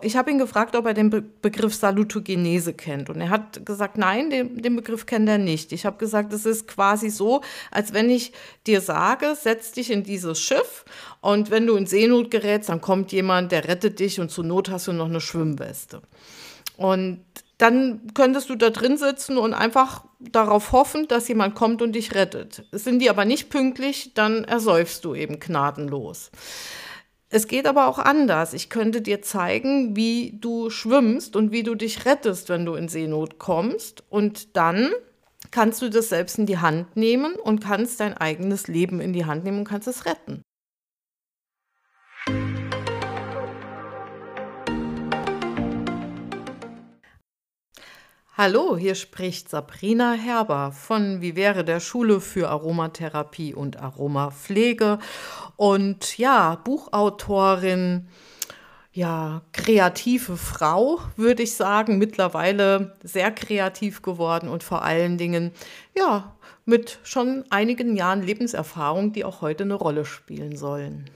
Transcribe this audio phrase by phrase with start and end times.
[0.00, 3.10] Ich habe ihn gefragt, ob er den Be Begriff Salutogenese kennt.
[3.10, 5.72] Und er hat gesagt, nein, den, den Begriff kennt er nicht.
[5.72, 7.40] Ich habe gesagt, es ist quasi so,
[7.72, 8.32] als wenn ich
[8.68, 10.84] dir sage, setz dich in dieses Schiff
[11.20, 14.70] und wenn du in Seenot gerätst, dann kommt jemand, der rettet dich und zur Not
[14.70, 16.02] hast du noch eine Schwimmweste.
[16.76, 17.24] Und
[17.58, 22.14] dann könntest du da drin sitzen und einfach darauf hoffen, dass jemand kommt und dich
[22.14, 22.64] rettet.
[22.70, 26.30] Sind die aber nicht pünktlich, dann ersäufst du eben gnadenlos.
[27.30, 28.54] Es geht aber auch anders.
[28.54, 32.88] Ich könnte dir zeigen, wie du schwimmst und wie du dich rettest, wenn du in
[32.88, 34.02] Seenot kommst.
[34.08, 34.90] Und dann
[35.50, 39.26] kannst du das selbst in die Hand nehmen und kannst dein eigenes Leben in die
[39.26, 40.42] Hand nehmen und kannst es retten.
[48.40, 55.00] Hallo, hier spricht Sabrina Herber von Wie wäre der Schule für Aromatherapie und Aromapflege
[55.56, 58.06] und ja, Buchautorin,
[58.92, 65.50] ja, kreative Frau, würde ich sagen, mittlerweile sehr kreativ geworden und vor allen Dingen,
[65.96, 71.10] ja, mit schon einigen Jahren Lebenserfahrung, die auch heute eine Rolle spielen sollen.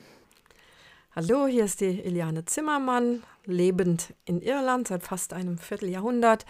[1.14, 6.46] Hallo, hier ist die Eliane Zimmermann, lebend in Irland seit fast einem Vierteljahrhundert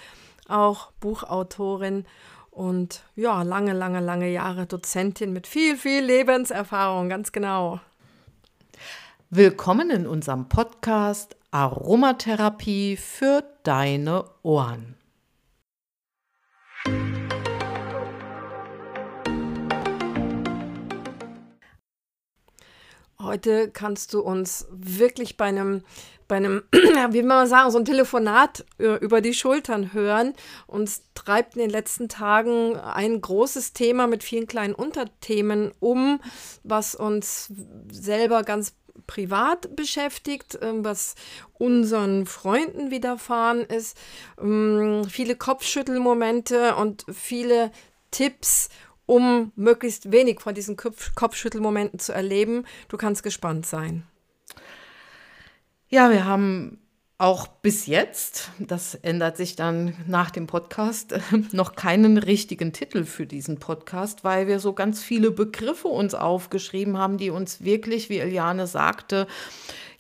[0.48, 2.04] auch Buchautorin
[2.50, 7.80] und ja, lange, lange, lange Jahre Dozentin mit viel, viel Lebenserfahrung, ganz genau.
[9.30, 14.96] Willkommen in unserem Podcast Aromatherapie für deine Ohren.
[23.22, 25.84] Heute kannst du uns wirklich bei einem,
[26.32, 26.62] bei einem,
[27.10, 30.32] wie man sagen, so ein Telefonat äh, über die Schultern hören.
[30.66, 36.22] Uns treibt in den letzten Tagen ein großes Thema mit vielen kleinen Unterthemen um,
[36.64, 37.52] was uns
[37.92, 38.72] selber ganz
[39.06, 41.16] privat beschäftigt, ähm, was
[41.58, 43.98] unseren Freunden widerfahren ist,
[44.40, 47.72] ähm, viele Kopfschüttelmomente und viele
[48.10, 48.70] Tipps
[49.04, 52.64] um möglichst wenig von diesen Kopf Kopfschüttelmomenten zu erleben.
[52.88, 54.06] Du kannst gespannt sein.
[55.94, 56.78] Ja, wir haben
[57.18, 61.14] auch bis jetzt, das ändert sich dann nach dem Podcast,
[61.52, 66.96] noch keinen richtigen Titel für diesen Podcast, weil wir so ganz viele Begriffe uns aufgeschrieben
[66.96, 69.26] haben, die uns wirklich, wie Eliane sagte,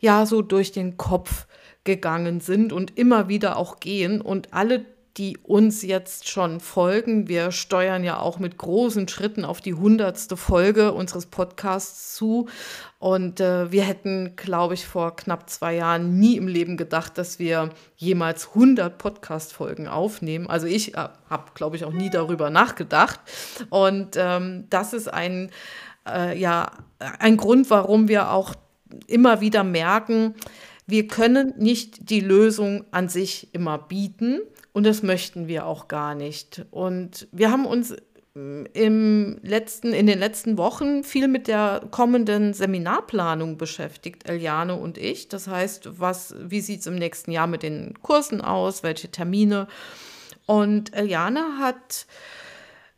[0.00, 1.46] ja, so durch den Kopf
[1.84, 4.22] gegangen sind und immer wieder auch gehen.
[4.22, 4.86] Und alle
[5.16, 7.28] die uns jetzt schon folgen.
[7.28, 12.48] Wir steuern ja auch mit großen Schritten auf die hundertste Folge unseres Podcasts zu.
[12.98, 17.38] Und äh, wir hätten, glaube ich, vor knapp zwei Jahren nie im Leben gedacht, dass
[17.38, 20.48] wir jemals 100 Podcast-Folgen aufnehmen.
[20.48, 23.20] Also ich äh, habe, glaube ich, auch nie darüber nachgedacht.
[23.68, 25.50] Und ähm, das ist ein,
[26.08, 26.70] äh, ja,
[27.18, 28.54] ein Grund, warum wir auch
[29.06, 30.34] immer wieder merken,
[30.86, 34.40] wir können nicht die Lösung an sich immer bieten
[34.72, 36.64] und das möchten wir auch gar nicht.
[36.70, 37.94] Und wir haben uns
[38.34, 44.96] mm, im letzten, in den letzten Wochen viel mit der kommenden Seminarplanung beschäftigt, Eliane und
[44.96, 45.28] ich.
[45.28, 49.68] Das heißt, was, wie sieht es im nächsten Jahr mit den Kursen aus, welche Termine?
[50.46, 52.06] Und Eliane hat,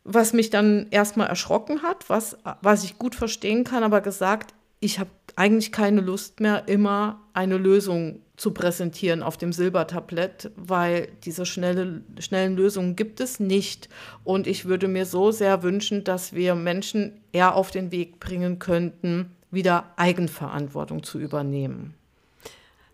[0.04, 4.98] was mich dann erstmal erschrocken hat, was, was ich gut verstehen kann, aber gesagt, ich
[4.98, 11.46] habe eigentlich keine Lust mehr, immer eine Lösung zu präsentieren auf dem Silbertablett, weil diese
[11.46, 13.88] schnelle, schnellen Lösungen gibt es nicht.
[14.24, 18.58] Und ich würde mir so sehr wünschen, dass wir Menschen eher auf den Weg bringen
[18.58, 21.94] könnten, wieder Eigenverantwortung zu übernehmen.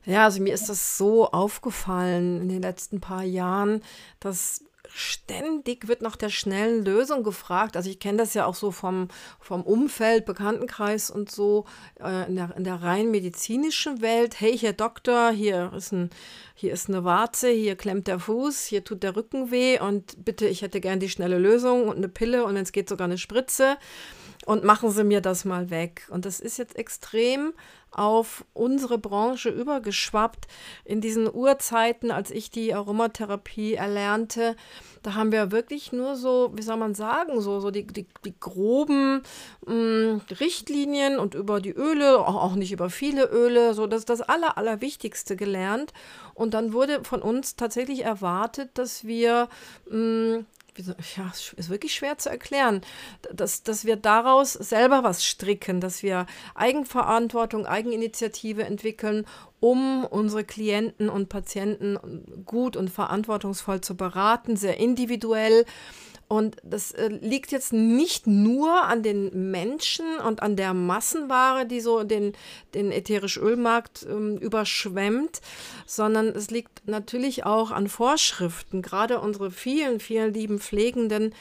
[0.05, 3.83] Ja, also mir ist das so aufgefallen in den letzten paar Jahren,
[4.19, 4.65] dass
[4.95, 7.77] ständig wird nach der schnellen Lösung gefragt.
[7.77, 9.09] Also ich kenne das ja auch so vom,
[9.39, 11.67] vom Umfeld, Bekanntenkreis und so
[12.01, 14.41] äh, in, der, in der rein medizinischen Welt.
[14.41, 16.11] Hey, hier Doktor, hier ist, ein,
[16.55, 20.47] hier ist eine Warze, hier klemmt der Fuß, hier tut der Rücken weh und bitte,
[20.47, 23.19] ich hätte gern die schnelle Lösung und eine Pille und wenn es geht sogar eine
[23.19, 23.77] Spritze
[24.47, 26.07] und machen Sie mir das mal weg.
[26.11, 27.53] Und das ist jetzt extrem
[27.93, 30.47] auf unsere Branche übergeschwappt.
[30.85, 34.57] In diesen Urzeiten, als ich die Aromatherapie erlernte,
[35.03, 38.35] da haben wir wirklich nur so, wie soll man sagen, so, so die, die, die
[38.39, 39.23] groben
[39.67, 44.05] mh, mm, Richtlinien und über die Öle, auch, auch nicht über viele Öle, so das
[44.05, 45.93] das Aller, Allerwichtigste gelernt.
[46.35, 49.49] Und dann wurde von uns tatsächlich erwartet, dass wir
[49.91, 50.45] mh,
[51.17, 52.81] ja, ist wirklich schwer zu erklären,
[53.33, 59.27] dass, dass wir daraus selber was stricken, dass wir Eigenverantwortung, Eigeninitiative entwickeln,
[59.61, 65.65] um unsere Klienten und Patienten gut und verantwortungsvoll zu beraten, sehr individuell
[66.31, 71.81] Und das äh, liegt jetzt nicht nur an den Menschen und an der Massenware, die
[71.81, 72.35] so den,
[72.73, 75.41] den ätherisch Ölmarkt ähm, überschwemmt,
[75.87, 78.81] sondern es liegt natürlich auch an Vorschriften.
[78.81, 81.35] Gerade unsere vielen, vielen lieben Pflegenden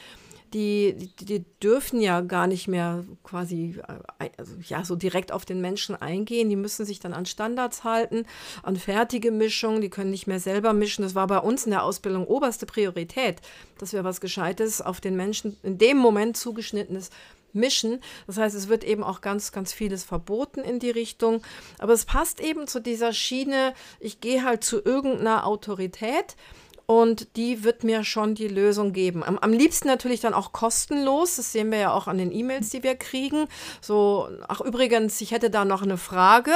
[0.54, 5.46] die, die, die, dürfen ja gar nicht mehr quasi äh, also ja, so direkt auf
[5.46, 6.50] den Menschen eingehen.
[6.50, 8.25] Die müssen sich dann an Standards halten,
[8.63, 9.81] an fertige Mischungen.
[9.81, 11.04] Die können nicht mehr selber mischen.
[11.04, 13.42] Das war bei uns in der Ausbildung oberste Priorität,
[13.78, 17.10] dass wir was Gescheites auf den Menschen in dem Moment zugeschnittenes
[17.54, 18.02] mischen.
[18.28, 21.42] Das heißt, es wird eben auch ganz, ganz vieles verboten in die Richtung.
[21.78, 26.36] Aber es passt eben zu dieser Schiene, ich gehe halt zu irgendeiner Autorität
[26.90, 29.24] und die wird mir schon die Lösung geben.
[29.24, 31.36] Am, am, liebsten natürlich dann auch kostenlos.
[31.36, 33.46] Das sehen wir ja auch an den E-Mails, die wir kriegen.
[33.80, 36.52] So, ach übrigens, ich hätte da noch eine Frage.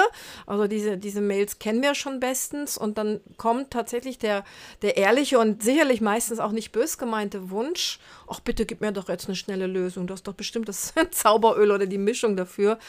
[0.48, 2.80] Also diese, diese Mails kennen wir schon bestens.
[2.80, 4.44] Und dann kommt tatsächlich der,
[4.82, 8.00] der ehrliche und sicherlich meistens auch nicht bös gemeinte Wunsch.
[8.28, 10.08] Ach bitte, gib mir doch jetzt eine schnelle Lösung.
[10.08, 12.80] Du hast doch bestimmt das Zauberöl oder die Mischung dafür.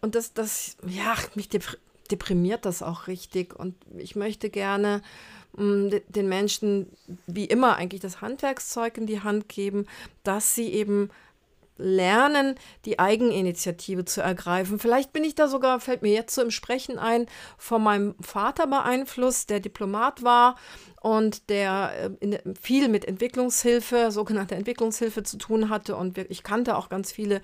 [0.00, 1.48] Und das, das, ja, mich
[2.08, 3.58] deprimiert das auch richtig.
[3.58, 5.02] Und ich möchte gerne
[5.54, 6.90] den Menschen
[7.26, 9.86] wie immer eigentlich das Handwerkszeug in die Hand geben,
[10.22, 11.10] dass sie eben
[11.78, 14.78] lernen, die Eigeninitiative zu ergreifen.
[14.78, 18.66] Vielleicht bin ich da sogar, fällt mir jetzt so im Sprechen ein, von meinem Vater
[18.66, 20.56] beeinflusst, der Diplomat war
[21.08, 25.96] und der äh, viel mit Entwicklungshilfe, sogenannte Entwicklungshilfe zu tun hatte.
[25.96, 27.40] Und ich kannte auch ganz viele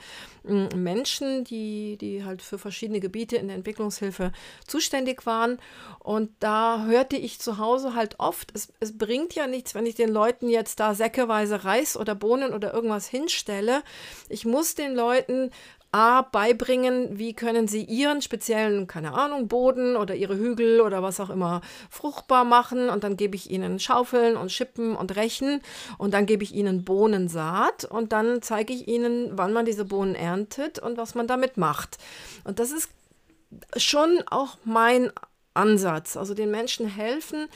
[0.47, 4.33] hm, Menschen, die, die halt für verschiedene Gebiete in der Entwicklungshilfe
[4.67, 5.59] zuständig waren.
[5.99, 9.95] Und da hörte ich zu Hause halt oft, es, es bringt ja nichts, wenn ich
[9.95, 13.83] den Leuten jetzt da säckeweise Reis oder Bohnen oder irgendwas hinstelle.
[14.29, 15.51] Ich muss den Leuten
[15.95, 21.21] A, beibringen, wie können sie ihren speziellen, keine Ahnung, Boden oder ihre Hügel oder was
[21.21, 22.89] auch immer fruchtbar machen.
[22.89, 25.61] Und dann gebe ich ihnen Schaufeln und Schippen und Rechen
[25.97, 30.17] und dann gebe ich ihnen Bohnensaat und dann zeige ich ihnen, wann man diese Bohnen
[30.17, 31.99] erntet und was man damit macht.
[32.43, 32.91] Und das ist
[33.77, 35.13] schon auch mein
[35.55, 36.17] Ansatz.
[36.17, 37.47] Also den Menschen helfen,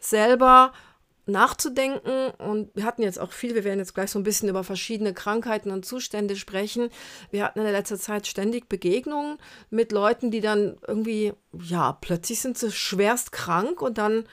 [0.00, 0.72] selber
[1.26, 2.30] nachzudenken.
[2.38, 5.14] Und wir hatten jetzt auch viel, wir werden jetzt gleich so ein bisschen über verschiedene
[5.14, 6.90] Krankheiten und Zustände sprechen.
[7.30, 9.38] Wir hatten in der letzten Zeit ständig Begegnungen
[9.70, 14.24] mit Leuten, die dann irgendwie, ja, plötzlich sind sie schwerst krank und dann,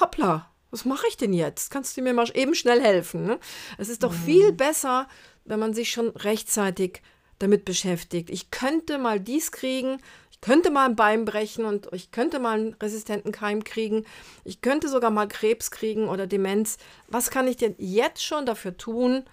[0.00, 1.70] hoppla, was mache ich denn jetzt?
[1.70, 3.24] Kannst du mir mal eben schnell helfen?
[3.24, 3.38] Ne?
[3.78, 4.24] Es ist doch mhm.
[4.24, 5.08] viel besser,
[5.44, 7.02] wenn man sich schon rechtzeitig
[7.38, 8.30] damit beschäftigt.
[8.30, 9.98] Ich könnte mal dies kriegen,
[10.46, 14.04] könnte mal ein Bein brechen und ich könnte mal einen resistenten Keim kriegen.
[14.44, 16.78] Ich könnte sogar mal Krebs kriegen oder Demenz.
[17.08, 19.24] Was kann ich denn jetzt schon dafür tun,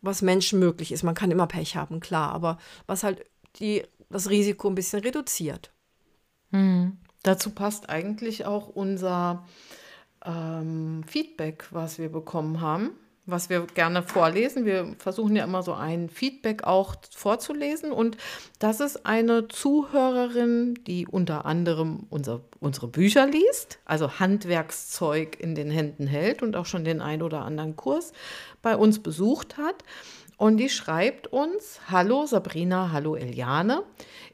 [0.00, 1.02] was Menschen möglich ist?
[1.02, 5.72] Man kann immer Pech haben, klar, aber was halt die, das Risiko ein bisschen reduziert.
[6.52, 6.98] Hm.
[7.24, 9.44] Dazu passt eigentlich auch unser
[10.24, 12.92] ähm, Feedback, was wir bekommen haben
[13.26, 14.66] was wir gerne vorlesen.
[14.66, 17.90] Wir versuchen ja immer so ein Feedback auch vorzulesen.
[17.90, 18.16] Und
[18.58, 25.70] das ist eine Zuhörerin, die unter anderem unser, unsere Bücher liest, also Handwerkszeug in den
[25.70, 28.12] Händen hält und auch schon den ein oder anderen Kurs
[28.60, 29.84] bei uns besucht hat.
[30.36, 33.84] Und die schreibt uns, hallo Sabrina, hallo Eliane.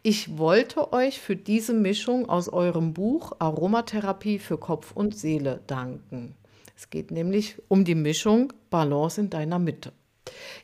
[0.03, 6.35] Ich wollte euch für diese Mischung aus eurem Buch Aromatherapie für Kopf und Seele danken.
[6.81, 9.93] Es geht nämlich um die Mischung Balance in deiner Mitte.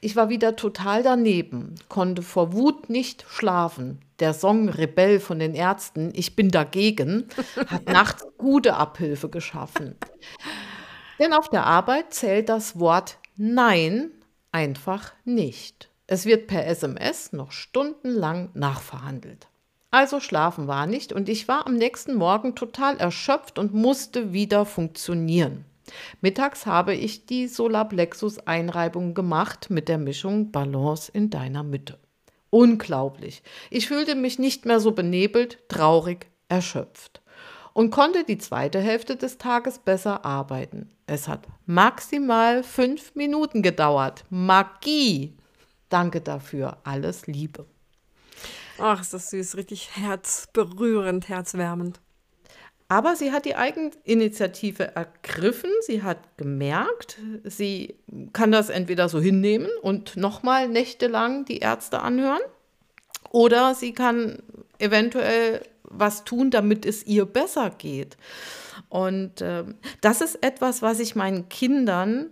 [0.01, 3.99] Ich war wieder total daneben, konnte vor Wut nicht schlafen.
[4.19, 7.29] Der Song Rebell von den Ärzten, Ich bin dagegen,
[7.67, 9.95] hat nachts gute Abhilfe geschaffen.
[11.19, 14.11] Denn auf der Arbeit zählt das Wort Nein
[14.53, 15.91] einfach nicht.
[16.06, 19.49] Es wird per SMS noch stundenlang nachverhandelt.
[19.91, 24.65] Also schlafen war nicht und ich war am nächsten Morgen total erschöpft und musste wieder
[24.65, 25.67] funktionieren.
[26.20, 31.98] Mittags habe ich die Solarplexus-Einreibung gemacht mit der Mischung Balance in deiner Mitte.
[32.50, 33.43] Unglaublich.
[33.70, 37.22] Ich fühlte mich nicht mehr so benebelt, traurig, erschöpft
[37.76, 40.88] und konnte die zweite Hälfte des Tages besser arbeiten.
[41.06, 44.24] Es hat maximal fünf Minuten gedauert.
[44.31, 45.36] Magie!
[45.90, 46.78] Danke dafür.
[46.84, 47.66] Alles Liebe.
[48.78, 52.00] Ach, ist das süß, richtig herzberührend, herzwärmend.
[52.88, 57.96] Aber sie hat die Eigeninitiative ergriffen, sie hat gemerkt, sie
[58.32, 62.43] kann das entweder so hinnehmen und nochmal nächtelang die Ärzte anhören,
[63.31, 64.43] oder sie kann
[64.78, 68.16] eventuell was tun, damit es ihr besser geht.
[68.88, 69.64] Und äh,
[70.00, 72.31] das ist etwas, was ich meinen Kindern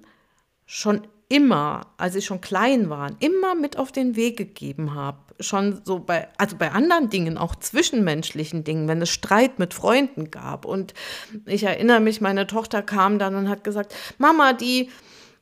[0.66, 5.18] schon immer, als sie schon klein waren, immer mit auf den Weg gegeben habe.
[5.40, 10.30] Schon so bei, also bei anderen Dingen, auch zwischenmenschlichen Dingen, wenn es Streit mit Freunden
[10.30, 10.64] gab.
[10.64, 10.94] Und
[11.46, 14.90] ich erinnere mich, meine Tochter kam dann und hat gesagt, Mama, die,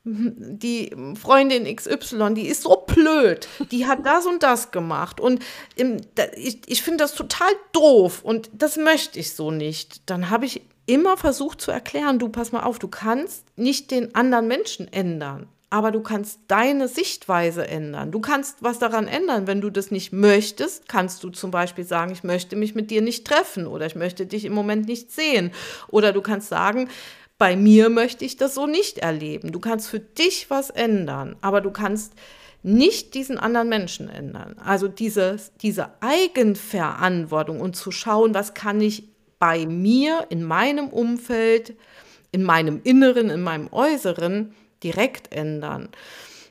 [0.05, 5.41] die Freundin XY, die ist so blöd, die hat das und das gemacht und
[6.37, 10.11] ich, ich finde das total doof und das möchte ich so nicht.
[10.11, 14.15] Dann habe ich immer versucht zu erklären, du pass mal auf, du kannst nicht den
[14.15, 18.12] anderen Menschen ändern, aber du kannst deine Sichtweise ändern.
[18.12, 19.47] Du kannst was daran ändern.
[19.47, 23.00] Wenn du das nicht möchtest, kannst du zum Beispiel sagen, ich möchte mich mit dir
[23.00, 25.50] nicht treffen oder ich möchte dich im Moment nicht sehen.
[25.88, 26.91] Oder du kannst sagen,
[27.38, 29.50] bei mir möchte ich das so nicht erleben.
[29.50, 32.12] Du kannst für dich was ändern, aber du kannst
[32.62, 34.57] nicht diesen anderen Menschen ändern.
[34.62, 41.79] Also diese, diese Eigenverantwortung und zu schauen, was kann ich bei mir, in meinem Umfeld,
[42.31, 45.89] in meinem Inneren, in meinem Äußeren direkt ändern.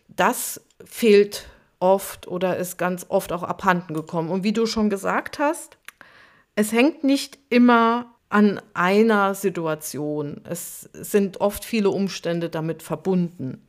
[0.07, 1.47] Das fehlt
[1.79, 4.29] oft oder ist ganz oft auch abhanden gekommen.
[4.29, 5.77] Und wie du schon gesagt hast,
[6.55, 10.41] es hängt nicht immer an einer Situation.
[10.50, 13.65] Es sind oft viele Umstände damit verbunden.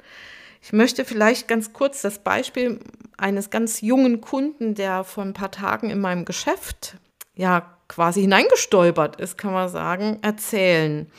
[0.62, 2.78] Ich möchte vielleicht ganz kurz das Beispiel
[3.16, 6.96] eines ganz jungen Kunden, der vor ein paar Tagen in meinem Geschäft
[7.34, 11.10] ja quasi hineingestolpert ist, kann man sagen, erzählen.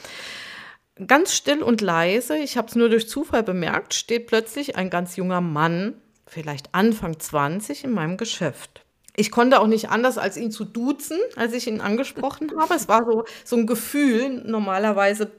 [1.08, 5.16] Ganz still und leise, ich habe es nur durch Zufall bemerkt, steht plötzlich ein ganz
[5.16, 5.96] junger Mann,
[6.28, 8.84] vielleicht Anfang 20, in meinem Geschäft
[9.16, 12.74] ich konnte auch nicht anders, als ihn zu duzen, als ich ihn angesprochen habe.
[12.74, 14.42] Es war so, so ein Gefühl.
[14.46, 15.32] Normalerweise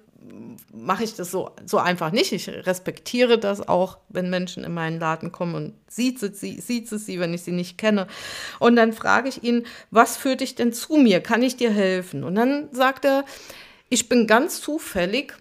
[0.72, 2.32] mache ich das so, so einfach nicht.
[2.32, 7.20] Ich respektiere das auch, wenn Menschen in meinen Laden kommen und sieht sie, sieht sie,
[7.20, 8.06] wenn ich sie nicht kenne.
[8.58, 11.20] Und dann frage ich ihn, was führt dich denn zu mir?
[11.20, 12.24] Kann ich dir helfen?
[12.24, 13.24] Und dann sagt er,
[13.88, 15.34] ich bin ganz zufällig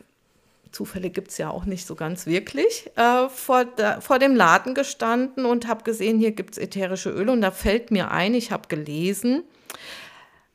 [0.74, 4.74] Zufälle gibt es ja auch nicht so ganz wirklich, äh, vor, da, vor dem Laden
[4.74, 7.32] gestanden und habe gesehen, hier gibt es ätherische Öle.
[7.32, 9.44] Und da fällt mir ein, ich habe gelesen,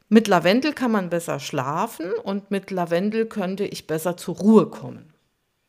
[0.08, 5.12] mit Lavendel kann man besser schlafen und mit Lavendel könnte ich besser zur Ruhe kommen.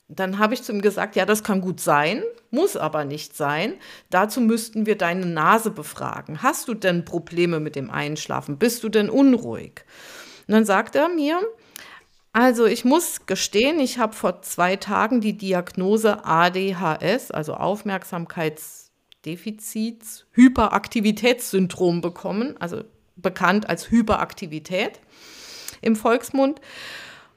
[0.07, 3.75] Dann habe ich zu ihm gesagt, ja, das kann gut sein, muss aber nicht sein.
[4.09, 6.41] Dazu müssten wir deine Nase befragen.
[6.41, 8.57] Hast du denn Probleme mit dem Einschlafen?
[8.57, 9.85] Bist du denn unruhig?
[10.47, 11.39] Und dann sagt er mir,
[12.31, 22.01] also ich muss gestehen, ich habe vor zwei Tagen die Diagnose ADHS, also Aufmerksamkeitsdefizits, Hyperaktivitätssyndrom
[22.01, 22.83] bekommen, also
[23.15, 24.99] bekannt als Hyperaktivität
[25.81, 26.61] im Volksmund.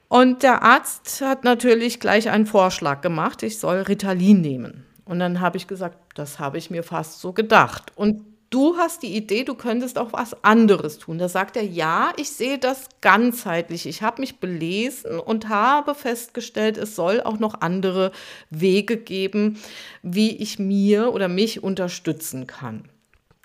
[0.09, 4.85] Und der Arzt hat natürlich gleich einen Vorschlag gemacht, ich soll Ritalin nehmen.
[5.05, 7.91] Und dann habe ich gesagt, das habe ich mir fast so gedacht.
[7.95, 11.17] Und du hast die Idee, du könntest auch was anderes tun.
[11.17, 13.87] Da sagt er, ja, ich sehe das ganzheitlich.
[13.87, 18.11] Ich habe mich belesen und habe festgestellt, es soll auch noch andere
[18.51, 19.59] Wege geben,
[20.03, 22.87] wie ich mir oder mich unterstützen kann.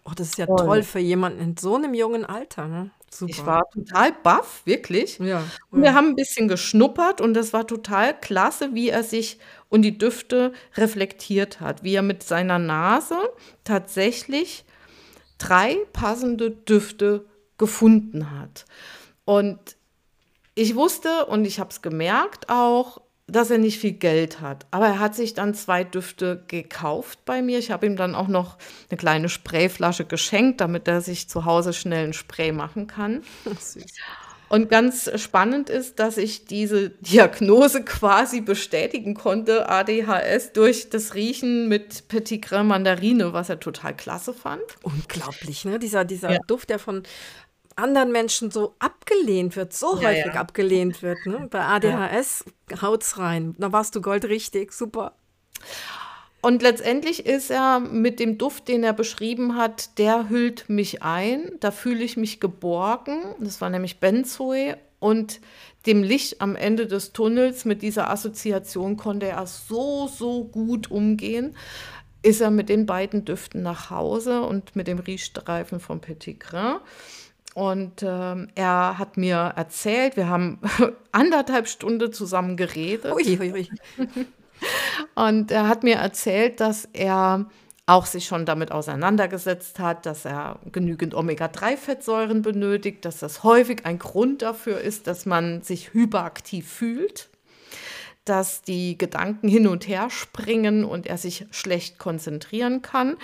[0.05, 2.67] Oh, das ist ja toll, toll für jemanden in so einem jungen Alter.
[2.67, 2.91] Ne?
[3.11, 3.31] Super.
[3.31, 5.19] Ich war total baff, wirklich.
[5.19, 9.39] Ja, und wir haben ein bisschen geschnuppert und das war total klasse, wie er sich
[9.71, 13.17] und die Düfte reflektiert hat, wie er mit seiner Nase
[13.65, 14.65] tatsächlich
[15.39, 17.25] drei passende Düfte
[17.57, 18.65] gefunden hat.
[19.25, 19.59] Und
[20.55, 24.67] ich wusste und ich habe es gemerkt auch, dass er nicht viel Geld hat.
[24.71, 27.59] Aber er hat sich dann zwei Düfte gekauft bei mir.
[27.59, 28.57] Ich habe ihm dann auch noch
[28.91, 33.23] eine kleine Sprayflasche geschenkt, damit er sich zu Hause schnell ein Spray machen kann.
[33.45, 33.85] Süß.
[34.49, 41.69] Und ganz spannend ist, dass ich diese Diagnose quasi bestätigen konnte, ADHS, durch das Riechen
[41.69, 44.63] mit Petit Grain Mandarine, was er total klasse fand.
[44.83, 45.79] Unglaublich, ne?
[45.79, 46.39] Dieser, dieser ja.
[46.47, 47.03] Duft, der von
[47.77, 50.41] anderen Menschen so abgelehnt wird, so ja, häufig ja.
[50.41, 51.19] abgelehnt wird.
[51.27, 51.47] Ne?
[51.51, 52.45] Bei ADHS
[52.83, 53.55] haut's rein.
[53.59, 55.13] Da warst du goldrichtig, super.
[56.41, 61.51] Und letztendlich ist er mit dem Duft, den er beschrieben hat, der hüllt mich ein.
[61.61, 63.19] Da fühle ich mich geborgen.
[63.41, 64.77] Das war nämlich Benzoe.
[65.01, 65.41] Und
[65.87, 71.57] dem Licht am Ende des Tunnels mit dieser Assoziation konnte er so, so gut umgehen.
[72.23, 76.77] Ist er mit den beiden Düften nach Hause und mit dem Riechstreifen von Petit Grain.
[77.55, 80.61] Und ähm, er hat mir erzählt, wir haben
[81.13, 83.13] anderthalb Stunden zusammen geredet.
[83.13, 83.69] Ui, ui, ui.
[85.15, 87.47] Und er hat mir erzählt, dass er
[87.87, 93.99] auch sich schon damit auseinandergesetzt hat, dass er genügend Omega-3-Fettsäuren benötigt, dass das häufig ein
[93.99, 97.31] Grund dafür ist, dass man sich hyperaktiv fühlt,
[98.27, 103.17] dass die Gedanken hin und her springen und er sich schlecht konzentrieren kann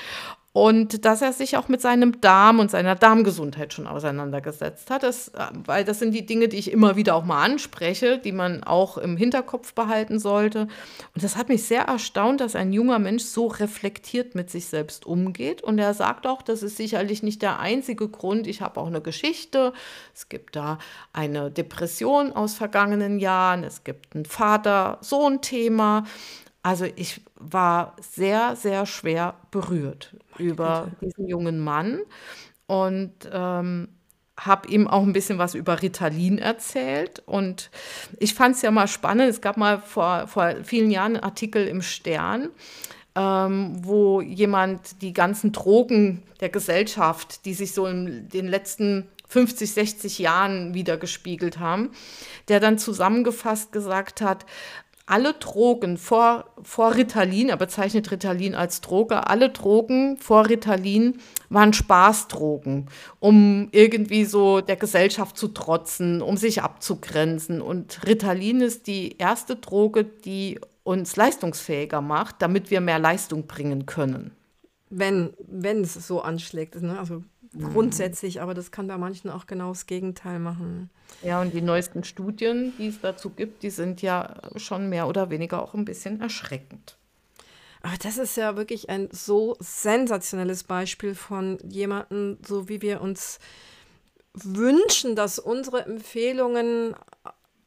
[0.54, 5.02] und dass er sich auch mit seinem Darm und seiner Darmgesundheit schon auseinandergesetzt hat.
[5.02, 8.30] Das, äh, weil das sind die Dinge, die ich immer wieder auch mal anspreche, die
[8.30, 10.68] man auch im Hinterkopf behalten sollte.
[11.12, 15.06] Und das hat mich sehr erstaunt, dass ein junger Mensch so reflektiert mit sich selbst
[15.06, 15.60] umgeht.
[15.60, 18.46] Und er sagt auch, das ist sicherlich nicht der einzige Grund.
[18.46, 19.72] Ich habe auch eine Geschichte.
[20.14, 20.78] Es gibt da
[21.12, 23.64] eine Depression aus vergangenen Jahren.
[23.64, 26.04] Es gibt ein Vater-Sohn-Thema.
[26.64, 32.00] Also ich war sehr, sehr schwer berührt über diesen jungen Mann
[32.66, 33.88] und ähm,
[34.40, 37.22] habe ihm auch ein bisschen was über Ritalin erzählt.
[37.26, 37.70] Und
[38.18, 39.28] ich fand es ja mal spannend.
[39.28, 42.48] Es gab mal vor, vor vielen Jahren einen Artikel im Stern,
[43.14, 49.72] ähm, wo jemand die ganzen Drogen der Gesellschaft, die sich so in den letzten 50,
[49.72, 51.90] 60 Jahren wieder gespiegelt haben,
[52.48, 54.46] der dann zusammengefasst gesagt hat,
[55.06, 61.18] alle Drogen vor, vor Ritalin, er bezeichnet Ritalin als Droge, alle Drogen vor Ritalin
[61.50, 62.88] waren Spaßdrogen,
[63.20, 67.60] um irgendwie so der Gesellschaft zu trotzen, um sich abzugrenzen.
[67.60, 73.84] Und Ritalin ist die erste Droge, die uns leistungsfähiger macht, damit wir mehr Leistung bringen
[73.84, 74.32] können.
[74.88, 76.80] Wenn, wenn es so anschlägt.
[76.80, 76.98] Ne?
[76.98, 77.22] Also
[77.58, 80.90] grundsätzlich, aber das kann bei manchen auch genau das Gegenteil machen.
[81.22, 85.30] Ja, und die neuesten Studien, die es dazu gibt, die sind ja schon mehr oder
[85.30, 86.96] weniger auch ein bisschen erschreckend.
[87.82, 93.38] Aber das ist ja wirklich ein so sensationelles Beispiel von jemandem, so wie wir uns
[94.32, 96.94] wünschen, dass unsere Empfehlungen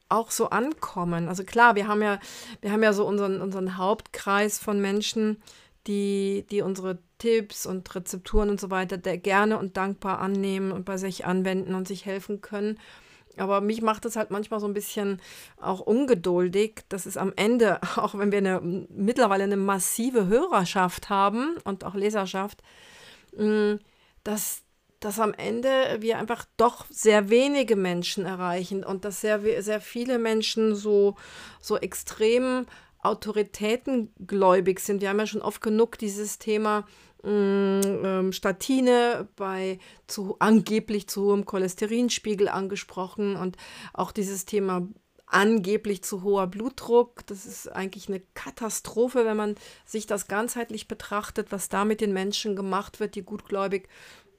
[0.10, 1.28] auch so ankommen.
[1.28, 2.20] Also klar, wir haben ja,
[2.62, 5.42] wir haben ja so unseren, unseren Hauptkreis von Menschen,
[5.88, 10.98] die, die unsere Tipps und Rezepturen und so weiter gerne und dankbar annehmen und bei
[10.98, 12.78] sich anwenden und sich helfen können.
[13.38, 15.22] Aber mich macht es halt manchmal so ein bisschen
[15.62, 21.56] auch ungeduldig, dass es am Ende, auch wenn wir eine, mittlerweile eine massive Hörerschaft haben
[21.64, 22.62] und auch Leserschaft,
[23.38, 23.76] mm,
[24.24, 24.64] dass,
[25.00, 30.20] dass am Ende wir einfach doch sehr wenige Menschen erreichen und dass sehr, sehr viele
[30.20, 31.16] Menschen so,
[31.62, 32.66] so extrem
[33.08, 35.02] autoritätengläubig sind.
[35.02, 36.86] Wir haben ja schon oft genug dieses Thema
[37.24, 43.58] Mm, ähm, Statine bei zu, angeblich zu hohem Cholesterinspiegel angesprochen und
[43.94, 44.88] auch dieses Thema
[45.26, 47.26] angeblich zu hoher Blutdruck.
[47.26, 52.14] Das ist eigentlich eine Katastrophe, wenn man sich das ganzheitlich betrachtet, was da mit den
[52.14, 53.90] Menschen gemacht wird, die gutgläubig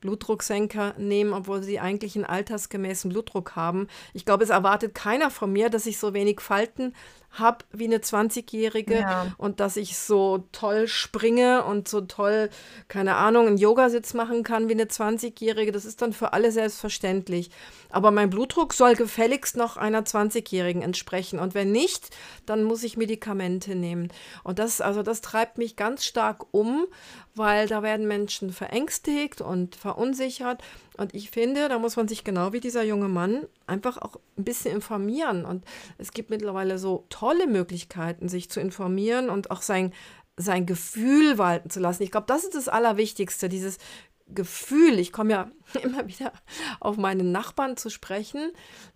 [0.00, 3.88] Blutdrucksenker nehmen, obwohl sie eigentlich einen altersgemäßen Blutdruck haben.
[4.14, 6.94] Ich glaube, es erwartet keiner von mir, dass ich so wenig Falten
[7.30, 9.32] habe wie eine 20-Jährige ja.
[9.37, 12.50] und dass ich so toll springe und so toll,
[12.88, 15.73] keine Ahnung, einen Yogasitz machen kann wie eine 20-Jährige.
[15.73, 17.50] Das ist dann für alle selbstverständlich.
[17.91, 21.38] Aber mein Blutdruck soll gefälligst noch einer 20-Jährigen entsprechen.
[21.38, 22.10] Und wenn nicht,
[22.47, 24.08] dann muss ich Medikamente nehmen.
[24.43, 26.86] Und das, also das treibt mich ganz stark um,
[27.34, 30.62] weil da werden Menschen verängstigt und verunsichert.
[30.99, 34.45] Und ich finde, da muss man sich genau wie dieser junge Mann einfach auch ein
[34.45, 35.45] bisschen informieren.
[35.45, 35.65] Und
[35.97, 39.95] es gibt mittlerweile so tolle Möglichkeiten, sich zu informieren und auch sein,
[40.37, 42.02] sein Gefühl walten zu lassen.
[42.02, 43.78] Ich glaube, das ist das Allerwichtigste, dieses
[44.26, 44.99] Gefühl.
[44.99, 45.50] Ich komme ja
[45.83, 46.33] immer wieder
[46.81, 48.52] auf meinen Nachbarn zu sprechen,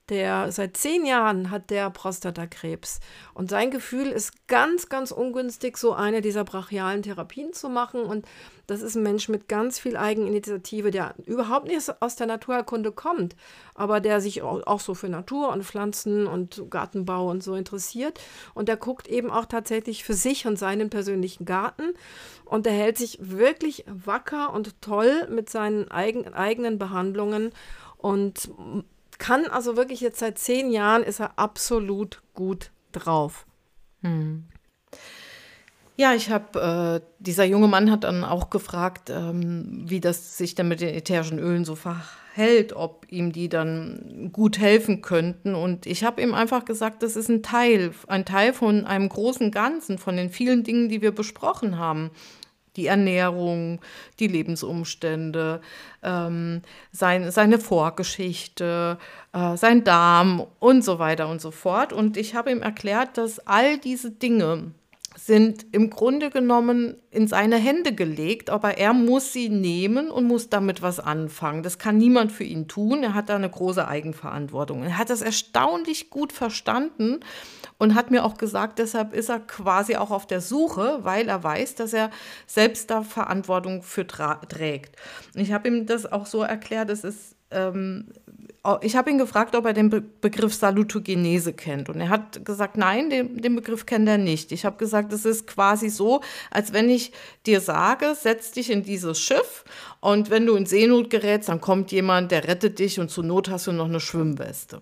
[0.08, 3.00] der seit zehn Jahren hat der Prostatakrebs.
[3.34, 8.02] Und sein Gefühl ist ganz, ganz ungünstig, so eine dieser brachialen Therapien zu machen.
[8.02, 8.26] Und
[8.66, 13.36] das ist ein Mensch mit ganz viel Eigeninitiative, der überhaupt nicht aus der Naturerkunde kommt,
[13.74, 18.20] aber der sich auch so für Natur und Pflanzen und Gartenbau und so interessiert.
[18.54, 21.94] Und der guckt eben auch tatsächlich für sich und seinen persönlichen Garten.
[22.44, 26.34] Und er hält sich wirklich wacker und toll mit seinen eigenen
[26.78, 27.50] Behandlungen
[27.98, 28.50] und
[29.18, 33.46] kann also wirklich jetzt seit zehn Jahren ist er absolut gut drauf.
[34.02, 34.44] Hm.
[35.96, 40.54] Ja, ich habe, äh, dieser junge Mann hat dann auch gefragt, ähm, wie das sich
[40.54, 45.54] denn mit den ätherischen Ölen so verhält, ob ihm die dann gut helfen könnten.
[45.54, 49.50] Und ich habe ihm einfach gesagt, das ist ein Teil, ein Teil von einem großen
[49.50, 52.10] Ganzen, von den vielen Dingen, die wir besprochen haben
[52.76, 53.80] die Ernährung,
[54.18, 55.60] die Lebensumstände,
[56.02, 58.98] ähm, sein, seine Vorgeschichte,
[59.32, 61.92] äh, sein Darm und so weiter und so fort.
[61.92, 64.72] Und ich habe ihm erklärt, dass all diese Dinge
[65.16, 70.48] sind im Grunde genommen in seine Hände gelegt, aber er muss sie nehmen und muss
[70.48, 71.62] damit was anfangen.
[71.62, 73.02] Das kann niemand für ihn tun.
[73.02, 74.82] Er hat da eine große Eigenverantwortung.
[74.82, 77.20] Er hat das erstaunlich gut verstanden
[77.78, 81.42] und hat mir auch gesagt, deshalb ist er quasi auch auf der Suche, weil er
[81.42, 82.10] weiß, dass er
[82.46, 84.96] selbst da Verantwortung für trägt.
[85.34, 88.06] Ich habe ihm das auch so erklärt, es ist ähm,
[88.80, 91.88] ich habe ihn gefragt, ob er den Be Begriff Salutogenese kennt.
[91.88, 94.52] Und er hat gesagt, nein, den, den Begriff kennt er nicht.
[94.52, 96.20] Ich habe gesagt, es ist quasi so,
[96.50, 97.12] als wenn ich
[97.44, 99.64] dir sage, setz dich in dieses Schiff
[100.00, 103.50] und wenn du in Seenot gerätst, dann kommt jemand, der rettet dich und zur Not
[103.50, 104.80] hast du noch eine Schwimmweste.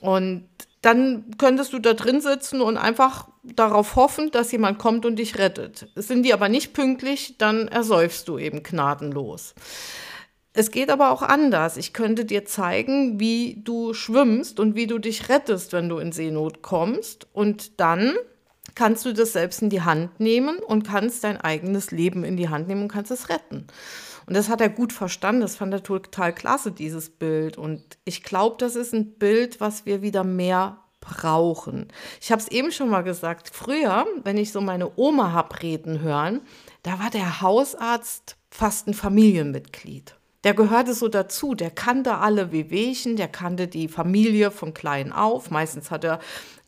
[0.00, 0.48] Und
[0.82, 5.38] dann könntest du da drin sitzen und einfach darauf hoffen, dass jemand kommt und dich
[5.38, 5.88] rettet.
[5.94, 9.54] Sind die aber nicht pünktlich, dann ersäufst du eben gnadenlos.
[10.58, 11.76] Es geht aber auch anders.
[11.76, 16.12] Ich könnte dir zeigen, wie du schwimmst und wie du dich rettest, wenn du in
[16.12, 17.26] Seenot kommst.
[17.34, 18.14] Und dann
[18.74, 22.48] kannst du das selbst in die Hand nehmen und kannst dein eigenes Leben in die
[22.48, 23.66] Hand nehmen und kannst es retten.
[24.26, 25.42] Und das hat er gut verstanden.
[25.42, 27.58] Das fand er total klasse, dieses Bild.
[27.58, 31.88] Und ich glaube, das ist ein Bild, was wir wieder mehr brauchen.
[32.22, 33.50] Ich habe es eben schon mal gesagt.
[33.52, 36.40] Früher, wenn ich so meine Oma habe reden hören,
[36.82, 40.16] da war der Hausarzt fast ein Familienmitglied.
[40.46, 45.50] Der gehörte so dazu, der kannte alle Wehwehchen, der kannte die Familie von klein auf.
[45.50, 46.20] Meistens hat er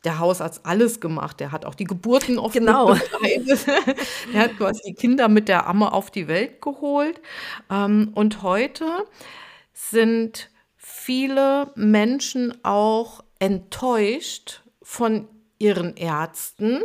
[0.03, 1.39] der Hausarzt alles gemacht.
[1.39, 2.93] Der hat auch die Geburten oft genau.
[4.33, 7.21] Der hat quasi die Kinder mit der Amme auf die Welt geholt.
[7.71, 8.85] Ähm, und heute
[9.71, 16.81] sind viele Menschen auch enttäuscht von ihren Ärzten.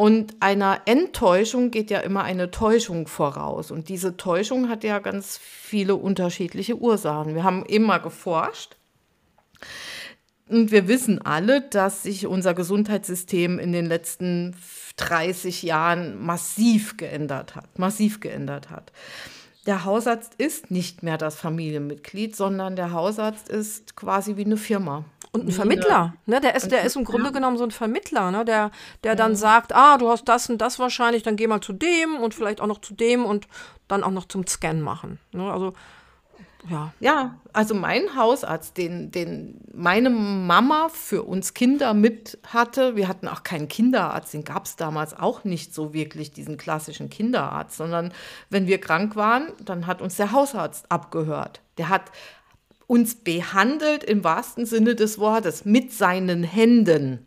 [0.00, 3.72] Und einer Enttäuschung geht ja immer eine Täuschung voraus.
[3.72, 7.34] Und diese Täuschung hat ja ganz viele unterschiedliche Ursachen.
[7.34, 8.76] Wir haben immer geforscht
[10.48, 14.54] und wir wissen alle, dass sich unser Gesundheitssystem in den letzten
[14.98, 18.92] 30 Jahren massiv geändert hat, massiv geändert hat.
[19.66, 25.04] Der Hausarzt ist nicht mehr das Familienmitglied, sondern der Hausarzt ist quasi wie eine Firma.
[25.32, 26.40] Und ein Vermittler, ne?
[26.40, 28.44] Der ist, der ist im Grunde genommen so ein Vermittler, ne?
[28.44, 28.70] Der,
[29.04, 32.16] der dann sagt, ah, du hast das und das wahrscheinlich, dann geh mal zu dem
[32.16, 33.46] und vielleicht auch noch zu dem und
[33.88, 35.18] dann auch noch zum Scan machen.
[35.32, 35.50] Ne?
[35.50, 35.74] Also
[36.68, 36.92] ja.
[37.00, 43.28] Ja, also mein Hausarzt, den, den meine Mama für uns Kinder mit hatte, wir hatten
[43.28, 48.12] auch keinen Kinderarzt, den gab es damals auch nicht so wirklich, diesen klassischen Kinderarzt, sondern
[48.50, 51.60] wenn wir krank waren, dann hat uns der Hausarzt abgehört.
[51.78, 52.10] Der hat
[52.88, 57.24] uns behandelt im wahrsten Sinne des Wortes mit seinen Händen.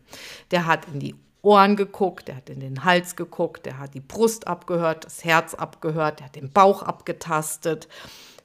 [0.50, 4.00] Der hat in die Ohren geguckt, der hat in den Hals geguckt, der hat die
[4.00, 7.88] Brust abgehört, das Herz abgehört, der hat den Bauch abgetastet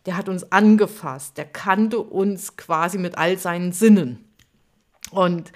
[0.07, 4.25] der hat uns angefasst, der kannte uns quasi mit all seinen Sinnen
[5.11, 5.51] und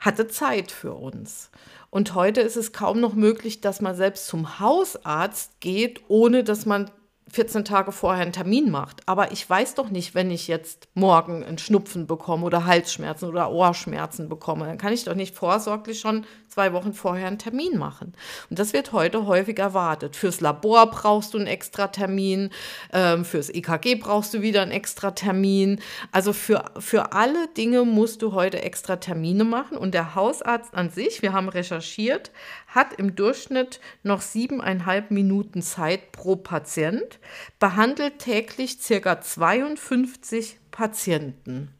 [0.00, 1.52] hatte Zeit für uns.
[1.90, 6.66] Und heute ist es kaum noch möglich, dass man selbst zum Hausarzt geht, ohne dass
[6.66, 6.90] man
[7.30, 9.08] 14 Tage vorher einen Termin macht.
[9.08, 13.50] Aber ich weiß doch nicht, wenn ich jetzt morgen einen Schnupfen bekomme oder Halsschmerzen oder
[13.50, 18.12] Ohrschmerzen bekomme, dann kann ich doch nicht vorsorglich schon zwei Wochen vorher einen Termin machen.
[18.48, 20.14] Und das wird heute häufig erwartet.
[20.14, 22.50] Fürs Labor brauchst du einen extra Termin,
[22.92, 25.80] ähm, fürs EKG brauchst du wieder einen extra Termin.
[26.12, 29.76] Also für, für alle Dinge musst du heute extra Termine machen.
[29.76, 32.30] Und der Hausarzt an sich, wir haben recherchiert,
[32.68, 37.18] hat im Durchschnitt noch siebeneinhalb Minuten Zeit pro Patient,
[37.58, 41.73] behandelt täglich circa 52 Patienten.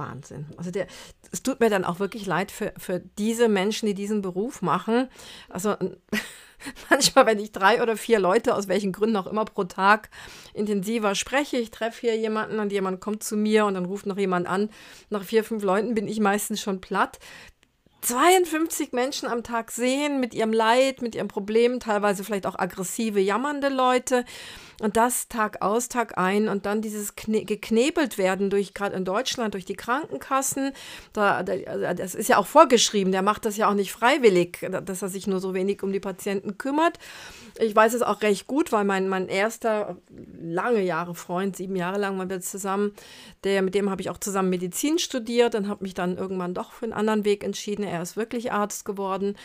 [0.00, 0.46] Wahnsinn.
[0.56, 0.86] Also der,
[1.30, 5.08] es tut mir dann auch wirklich leid für, für diese Menschen, die diesen Beruf machen.
[5.48, 5.76] Also
[6.90, 10.10] manchmal, wenn ich drei oder vier Leute, aus welchen Gründen auch immer, pro Tag
[10.54, 14.18] intensiver spreche, ich treffe hier jemanden und jemand kommt zu mir und dann ruft noch
[14.18, 14.70] jemand an.
[15.10, 17.18] Nach vier, fünf Leuten bin ich meistens schon platt.
[18.02, 23.20] 52 Menschen am Tag sehen mit ihrem Leid, mit ihren Problemen, teilweise vielleicht auch aggressive,
[23.20, 24.24] jammernde Leute.
[24.80, 29.52] Und das Tag aus, Tag ein und dann dieses geknebelt werden durch, gerade in Deutschland,
[29.52, 30.72] durch die Krankenkassen.
[31.12, 34.66] Da, da, also das ist ja auch vorgeschrieben, der macht das ja auch nicht freiwillig,
[34.84, 36.98] dass er sich nur so wenig um die Patienten kümmert.
[37.58, 39.98] Ich weiß es auch recht gut, weil mein, mein erster
[40.40, 42.94] lange Jahre Freund, sieben Jahre lang waren wir zusammen,
[43.44, 46.72] der, mit dem habe ich auch zusammen Medizin studiert und habe mich dann irgendwann doch
[46.72, 47.82] für einen anderen Weg entschieden.
[47.82, 49.36] Er ist wirklich Arzt geworden.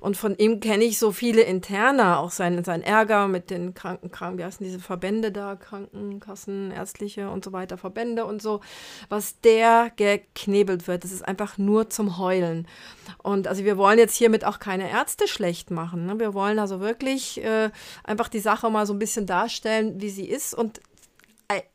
[0.00, 4.10] Und von ihm kenne ich so viele Interner, auch sein, sein Ärger mit den Kranken,
[4.10, 8.60] Kranken, wie heißen diese Verbände da, Krankenkassen, ärztliche und so weiter, Verbände und so,
[9.08, 11.04] was der geknebelt wird.
[11.04, 12.66] Das ist einfach nur zum Heulen.
[13.22, 16.06] Und also wir wollen jetzt hiermit auch keine Ärzte schlecht machen.
[16.06, 16.18] Ne?
[16.18, 17.70] Wir wollen also wirklich äh,
[18.04, 20.80] einfach die Sache mal so ein bisschen darstellen, wie sie ist und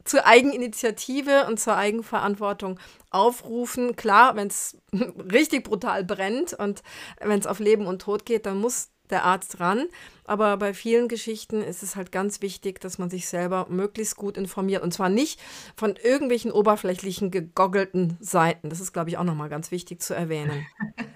[0.04, 3.96] zur Eigeninitiative und zur Eigenverantwortung aufrufen.
[3.96, 4.78] Klar, wenn es
[5.32, 6.84] richtig brutal brennt und
[7.20, 9.88] wenn es auf Leben und Tod geht, dann muss der Arzt ran.
[10.32, 14.38] Aber bei vielen Geschichten ist es halt ganz wichtig, dass man sich selber möglichst gut
[14.38, 14.82] informiert.
[14.82, 15.42] Und zwar nicht
[15.76, 18.70] von irgendwelchen oberflächlichen gegoggelten Seiten.
[18.70, 20.66] Das ist, glaube ich, auch nochmal ganz wichtig zu erwähnen.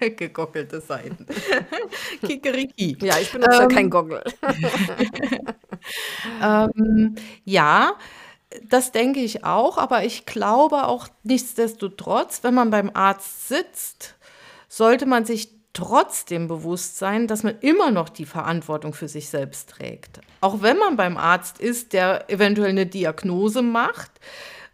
[0.00, 1.24] Gegoggelte Seiten.
[2.26, 2.98] Kikeriki.
[3.00, 4.22] Ja, ich benutze ähm, ja kein Goggle.
[6.42, 7.14] ähm,
[7.46, 7.94] ja,
[8.68, 14.14] das denke ich auch, aber ich glaube auch nichtsdestotrotz, wenn man beim Arzt sitzt,
[14.68, 19.68] sollte man sich trotzdem bewusst sein, dass man immer noch die Verantwortung für sich selbst
[19.70, 20.20] trägt.
[20.40, 24.10] Auch wenn man beim Arzt ist, der eventuell eine Diagnose macht,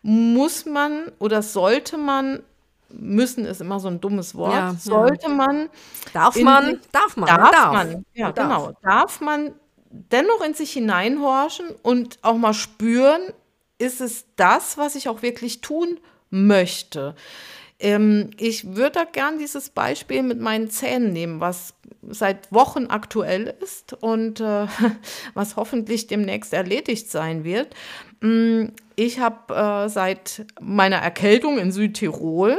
[0.03, 2.43] muss man oder sollte man
[2.89, 4.53] müssen ist immer so ein dummes Wort.
[4.53, 5.35] Ja, sollte ja.
[5.35, 5.71] man
[6.13, 7.73] darf man darf man darf, darf.
[7.73, 8.47] man ja darf.
[8.47, 9.55] genau darf man
[9.91, 13.33] dennoch in sich hineinhorchen und auch mal spüren,
[13.79, 15.99] ist es das, was ich auch wirklich tun
[16.31, 17.15] möchte?
[17.83, 21.75] Ähm, ich würde da gern dieses Beispiel mit meinen Zähnen nehmen, was
[22.09, 24.67] seit Wochen aktuell ist und äh,
[25.35, 27.75] was hoffentlich demnächst erledigt sein wird.
[28.21, 32.57] Mm, ich habe äh, seit meiner Erkältung in Südtirol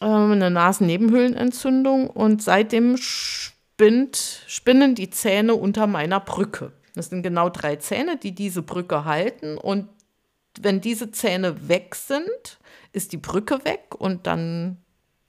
[0.00, 6.72] äh, eine Nasennebenhöhlenentzündung und seitdem spinnt, spinnen die Zähne unter meiner Brücke.
[6.94, 9.88] Das sind genau drei Zähne, die diese Brücke halten und
[10.60, 12.58] wenn diese Zähne weg sind,
[12.96, 14.78] ist die Brücke weg und dann,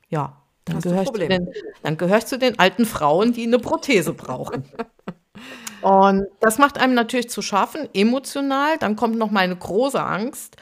[0.09, 1.49] ja, dann gehöre ich, zu den,
[1.83, 4.65] dann gehör ich zu den alten Frauen, die eine Prothese brauchen.
[5.81, 8.79] Und das macht einem natürlich zu schaffen, emotional.
[8.79, 10.55] Dann kommt noch meine große Angst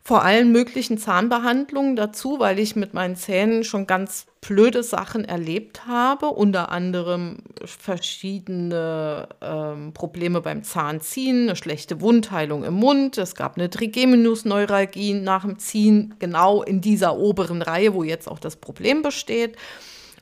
[0.00, 5.86] vor allen möglichen Zahnbehandlungen dazu, weil ich mit meinen Zähnen schon ganz blöde Sachen erlebt
[5.86, 13.56] habe, unter anderem verschiedene ähm, Probleme beim Zahnziehen, eine schlechte Wundheilung im Mund, es gab
[13.56, 19.02] eine Trigeminusneuralgie nach dem Ziehen, genau in dieser oberen Reihe, wo jetzt auch das Problem
[19.02, 19.56] besteht.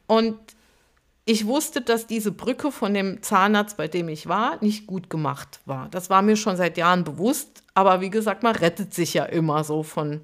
[0.07, 0.37] Und
[1.25, 5.61] ich wusste, dass diese Brücke von dem Zahnarzt, bei dem ich war, nicht gut gemacht
[5.65, 5.89] war.
[5.91, 9.65] Das war mir schon seit Jahren bewusst, aber wie gesagt, man rettet sich ja immer
[9.65, 10.21] so von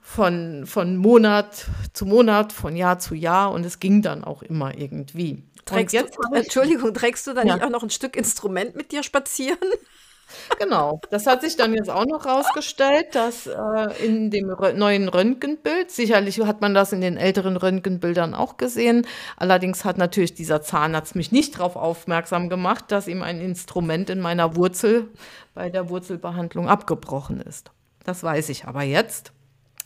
[0.00, 4.76] von, von Monat zu Monat, von Jahr zu Jahr und es ging dann auch immer
[4.76, 5.44] irgendwie.
[5.64, 7.54] Trägst jetzt du, Entschuldigung, trägst du dann ja.
[7.54, 9.58] nicht auch noch ein Stück Instrument mit dir spazieren?
[10.60, 15.90] Genau, das hat sich dann jetzt auch noch rausgestellt, dass äh, in dem neuen Röntgenbild,
[15.90, 19.06] sicherlich hat man das in den älteren Röntgenbildern auch gesehen,
[19.36, 24.20] allerdings hat natürlich dieser Zahnarzt mich nicht darauf aufmerksam gemacht, dass ihm ein Instrument in
[24.20, 25.08] meiner Wurzel
[25.54, 27.72] bei der Wurzelbehandlung abgebrochen ist.
[28.04, 29.32] Das weiß ich aber jetzt.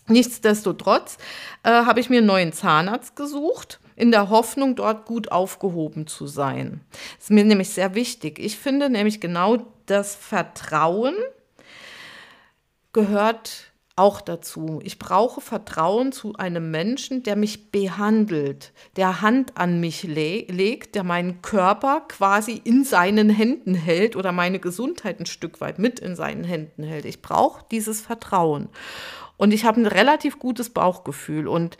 [0.06, 1.16] Nichtsdestotrotz
[1.62, 6.26] äh, habe ich mir einen neuen Zahnarzt gesucht, in der Hoffnung, dort gut aufgehoben zu
[6.26, 6.80] sein.
[7.16, 8.38] Das ist mir nämlich sehr wichtig.
[8.38, 11.14] Ich finde nämlich genau das Vertrauen
[12.92, 14.80] gehört auch dazu.
[14.82, 20.96] Ich brauche Vertrauen zu einem Menschen, der mich behandelt, der Hand an mich le legt,
[20.96, 26.00] der meinen Körper quasi in seinen Händen hält oder meine Gesundheit ein Stück weit mit
[26.00, 27.04] in seinen Händen hält.
[27.04, 28.68] Ich brauche dieses Vertrauen.
[29.36, 31.48] Und ich habe ein relativ gutes Bauchgefühl.
[31.48, 31.76] Und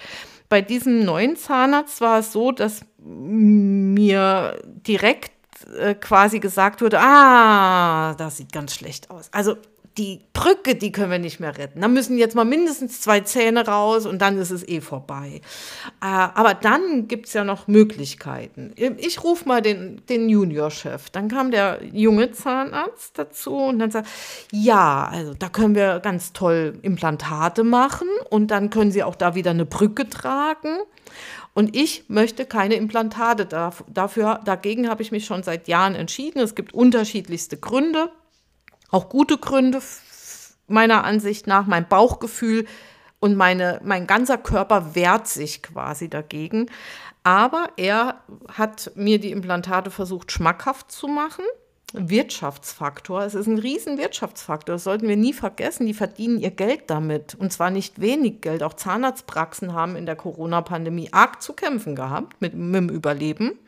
[0.49, 5.33] bei diesem neuen Zahnarzt war es so, dass mir direkt
[5.79, 9.29] äh, quasi gesagt wurde, ah, das sieht ganz schlecht aus.
[9.33, 9.57] Also
[9.97, 11.81] die Brücke, die können wir nicht mehr retten.
[11.81, 15.41] Da müssen jetzt mal mindestens zwei Zähne raus und dann ist es eh vorbei.
[16.03, 18.73] Äh, aber dann gibt es ja noch Möglichkeiten.
[18.77, 21.11] Ich rufe mal den, den Juniorchef.
[21.11, 24.09] Dann kam der junge Zahnarzt dazu und dann sagt,
[24.51, 29.37] ja, also da können wir ganz toll Implantate machen und dann können Sie auch da
[29.37, 30.79] wieder eine Brücke tragen.
[31.55, 34.41] Und ich möchte keine Implantate dafür.
[34.45, 36.41] Dagegen habe ich mich schon seit Jahren entschieden.
[36.41, 38.11] Es gibt unterschiedlichste Gründe
[38.95, 39.83] auch gute Gründe
[40.69, 42.67] meiner Ansicht nach, mein Bauchgefühl
[43.19, 46.71] und meine, mein ganzer Körper wehrt sich quasi dagegen.
[47.25, 48.21] Aber er
[48.53, 51.45] hat mir die Implantate versucht schmackhaft zu machen.
[51.93, 53.23] Wirtschaftsfaktor.
[53.23, 54.75] Es ist ein riesen Wirtschaftsfaktor.
[54.75, 55.87] Das sollten wir nie vergessen.
[55.87, 57.35] Die verdienen ihr Geld damit.
[57.35, 58.63] Und zwar nicht wenig Geld.
[58.63, 63.59] Auch Zahnarztpraxen haben in der Corona-Pandemie arg zu kämpfen gehabt mit, mit dem Überleben.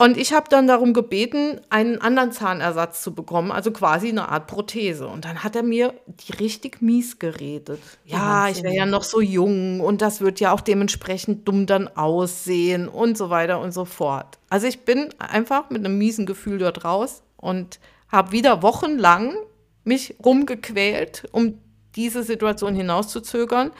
[0.00, 4.46] Und ich habe dann darum gebeten, einen anderen Zahnersatz zu bekommen, also quasi eine Art
[4.46, 5.08] Prothese.
[5.08, 7.80] Und dann hat er mir die richtig mies geredet.
[8.04, 11.88] Ja, ich wäre ja noch so jung und das wird ja auch dementsprechend dumm dann
[11.88, 14.38] aussehen und so weiter und so fort.
[14.48, 19.34] Also ich bin einfach mit einem miesen Gefühl dort raus und habe wieder wochenlang
[19.82, 21.58] mich rumgequält, um
[21.98, 23.72] diese Situation hinauszuzögern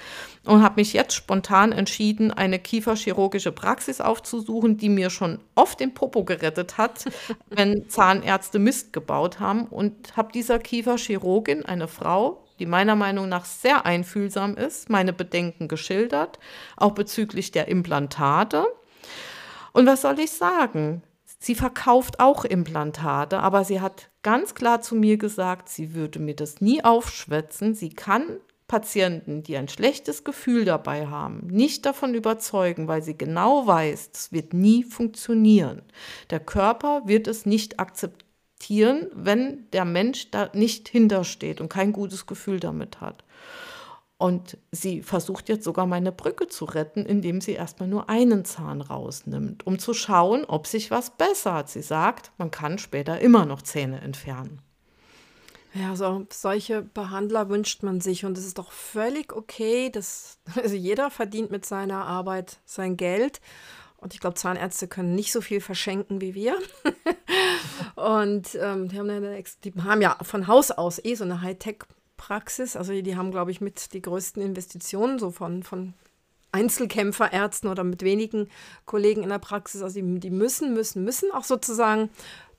[0.45, 5.95] und habe mich jetzt spontan entschieden, eine kieferchirurgische Praxis aufzusuchen, die mir schon oft den
[5.95, 7.05] Popo gerettet hat,
[7.49, 13.45] wenn Zahnärzte Mist gebaut haben und habe dieser Kieferchirurgin, eine Frau, die meiner Meinung nach
[13.45, 16.41] sehr einfühlsam ist, meine Bedenken geschildert,
[16.77, 18.67] auch bezüglich der Implantate.
[19.73, 21.03] Und was soll ich sagen?
[21.39, 26.35] Sie verkauft auch Implantate, aber sie hat ganz klar zu mir gesagt, sie würde mir
[26.35, 27.75] das nie aufschwätzen.
[27.75, 33.67] Sie kann Patienten, die ein schlechtes Gefühl dabei haben, nicht davon überzeugen, weil sie genau
[33.67, 35.83] weiß, es wird nie funktionieren.
[36.29, 42.27] Der Körper wird es nicht akzeptieren, wenn der Mensch da nicht hintersteht und kein gutes
[42.27, 43.25] Gefühl damit hat.
[44.19, 48.81] Und sie versucht jetzt sogar meine Brücke zu retten, indem sie erstmal nur einen Zahn
[48.81, 51.69] rausnimmt, um zu schauen, ob sich was bessert.
[51.69, 54.61] Sie sagt, man kann später immer noch Zähne entfernen.
[55.73, 60.75] Ja, so, solche Behandler wünscht man sich und es ist doch völlig okay, dass also
[60.75, 63.41] jeder verdient mit seiner Arbeit sein Geld.
[63.99, 66.57] Und ich glaube, Zahnärzte können nicht so viel verschenken wie wir.
[67.95, 71.85] und ähm, die, haben eine, die haben ja von Haus aus eh so eine Hightech-
[72.19, 72.77] Praxis.
[72.77, 75.95] Also die haben, glaube ich, mit die größten Investitionen so von, von
[76.53, 78.51] Einzelkämpferärzten oder mit wenigen
[78.85, 79.81] Kollegen in der Praxis.
[79.81, 82.11] Also die, die müssen, müssen, müssen auch sozusagen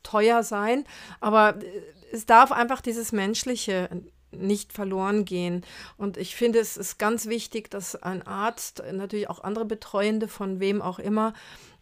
[0.01, 0.85] teuer sein.
[1.19, 3.89] Aber äh, es darf einfach dieses Menschliche
[4.31, 5.65] nicht verloren gehen.
[5.97, 10.59] Und ich finde, es ist ganz wichtig, dass ein Arzt, natürlich auch andere Betreuende von
[10.59, 11.33] wem auch immer,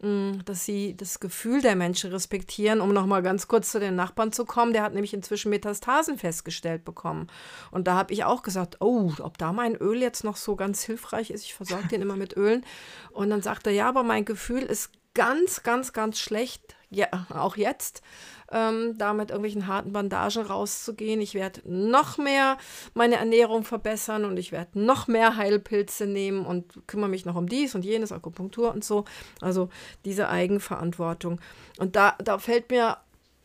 [0.01, 4.31] mm, dass sie das Gefühl der Menschen respektieren, um nochmal ganz kurz zu den Nachbarn
[4.31, 4.73] zu kommen.
[4.73, 7.27] Der hat nämlich inzwischen Metastasen festgestellt bekommen.
[7.71, 10.83] Und da habe ich auch gesagt, oh, ob da mein Öl jetzt noch so ganz
[10.83, 11.43] hilfreich ist.
[11.43, 12.65] Ich versorge den immer mit Ölen.
[13.11, 17.57] Und dann sagt er, ja, aber mein Gefühl ist ganz, ganz, ganz schlecht, ja, auch
[17.57, 18.03] jetzt
[18.51, 21.21] ähm, da mit irgendwelchen harten Bandagen rauszugehen.
[21.21, 22.57] Ich werde noch mehr
[22.93, 27.47] meine Ernährung verbessern und ich werde noch mehr Heilpilze nehmen und kümmere mich noch um
[27.47, 29.05] dies und jenes, Akupunktur und so.
[29.41, 29.69] Also
[30.05, 31.41] diese Eigenverantwortung.
[31.77, 32.97] Und da, da fällt mir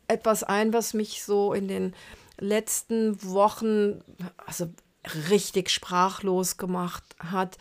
[0.07, 1.93] etwas ein, was mich so in den
[2.39, 4.01] letzten Wochen,
[4.45, 4.69] also
[5.29, 7.57] richtig sprachlos gemacht hat.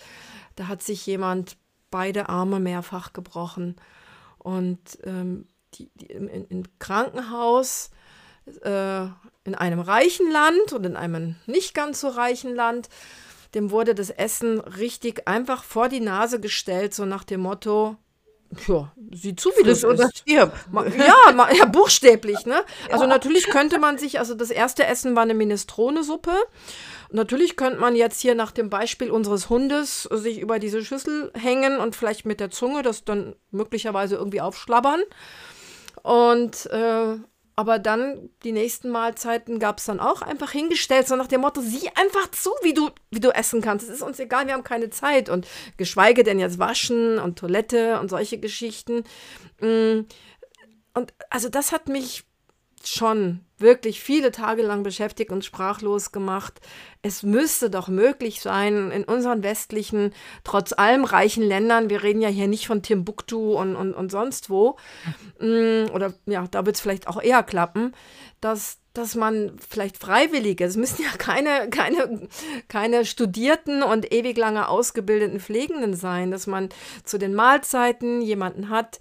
[0.57, 1.57] Da hat sich jemand
[1.91, 3.77] beide Arme mehrfach gebrochen.
[4.39, 7.91] Und ähm, die, die im, im Krankenhaus
[8.63, 9.07] äh,
[9.45, 12.89] in einem reichen Land und in einem nicht ganz so reichen Land,
[13.55, 17.97] dem wurde das Essen richtig einfach vor die Nase gestellt, so nach dem Motto,
[18.69, 20.53] ja, sieh zu, wie das oder stirb.
[20.99, 22.63] Ja, ja, buchstäblich, ne?
[22.91, 23.09] Also ja.
[23.09, 26.35] natürlich könnte man sich, also das erste Essen war eine Minestrone-Suppe.
[27.11, 31.79] Natürlich könnte man jetzt hier nach dem Beispiel unseres Hundes sich über diese Schüssel hängen
[31.79, 35.03] und vielleicht mit der Zunge das dann möglicherweise irgendwie aufschlabbern.
[36.03, 37.17] Und äh,
[37.55, 41.61] aber dann die nächsten Mahlzeiten gab es dann auch einfach hingestellt, so nach dem Motto,
[41.61, 43.89] sieh einfach zu, wie du, wie du essen kannst.
[43.89, 45.29] Es ist uns egal, wir haben keine Zeit.
[45.29, 49.05] Und geschweige denn jetzt waschen und Toilette und solche Geschichten.
[49.61, 50.07] Mm.
[50.95, 52.25] Und also das hat mich
[52.89, 56.61] schon wirklich viele Tage lang beschäftigt und sprachlos gemacht.
[57.01, 60.13] Es müsste doch möglich sein, in unseren westlichen,
[60.45, 64.51] trotz allem reichen Ländern, wir reden ja hier nicht von Timbuktu und, und, und sonst
[64.51, 64.77] wo,
[65.41, 67.95] mm, oder ja, da wird es vielleicht auch eher klappen,
[68.41, 72.29] dass, dass man vielleicht Freiwillige, es müssen ja keine, keine,
[72.69, 76.69] keine studierten und ewig lange ausgebildeten Pflegenden sein, dass man
[77.05, 78.99] zu den Mahlzeiten jemanden hat,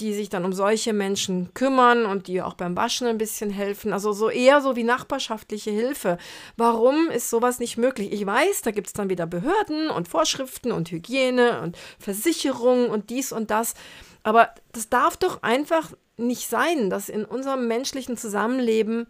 [0.00, 3.92] die sich dann um solche Menschen kümmern und die auch beim Waschen ein bisschen helfen.
[3.92, 6.18] Also so eher so wie nachbarschaftliche Hilfe.
[6.56, 8.12] Warum ist sowas nicht möglich?
[8.12, 13.10] Ich weiß, da gibt es dann wieder Behörden und Vorschriften und Hygiene und Versicherungen und
[13.10, 13.74] dies und das.
[14.22, 19.06] Aber das darf doch einfach nicht sein, dass in unserem menschlichen Zusammenleben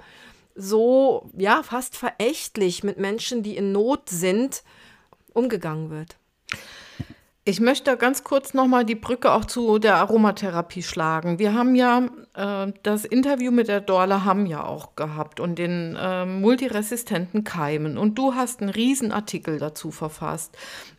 [0.55, 4.63] so, ja, fast verächtlich mit Menschen, die in Not sind,
[5.33, 6.17] umgegangen wird.
[7.45, 11.41] Ich möchte ganz kurz nochmal die Brücke auch zu der Aromatherapie schlagen.
[11.41, 15.97] Wir haben ja äh, das Interview mit der Dorla Hamm ja auch gehabt und den
[16.01, 17.99] äh, multiresistenten Keimen.
[17.99, 20.57] Und du hast einen Riesenartikel dazu verfasst,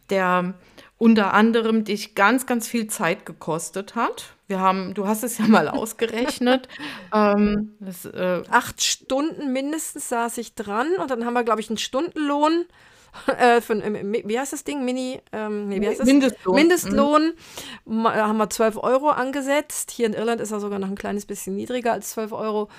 [0.10, 0.56] der
[0.98, 4.36] unter anderem dich ganz, ganz viel Zeit gekostet hat.
[4.48, 6.68] Wir haben, du hast es ja mal ausgerechnet.
[7.14, 11.70] ähm, das, äh, Acht Stunden mindestens saß ich dran und dann haben wir, glaube ich,
[11.70, 12.66] einen Stundenlohn
[13.38, 14.86] äh, von, äh, wie heißt das Ding?
[14.86, 16.08] Mini, ähm, nee, wie heißt das?
[16.08, 16.56] Mindestlohn.
[16.56, 17.34] Mindestlohn.
[17.86, 18.08] Mhm.
[18.08, 19.92] haben wir 12 Euro angesetzt.
[19.92, 22.70] Hier in Irland ist er sogar noch ein kleines bisschen niedriger als 12 Euro.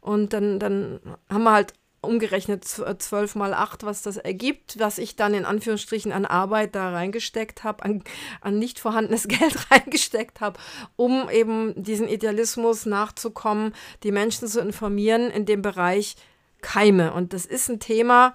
[0.00, 5.16] Und dann, dann haben wir halt umgerechnet 12 mal 8, was das ergibt, was ich
[5.16, 8.04] dann in Anführungsstrichen an Arbeit da reingesteckt habe, an,
[8.40, 10.58] an nicht vorhandenes Geld reingesteckt habe,
[10.96, 16.16] um eben diesen Idealismus nachzukommen, die Menschen zu informieren in dem Bereich
[16.60, 17.12] Keime.
[17.12, 18.34] Und das ist ein Thema,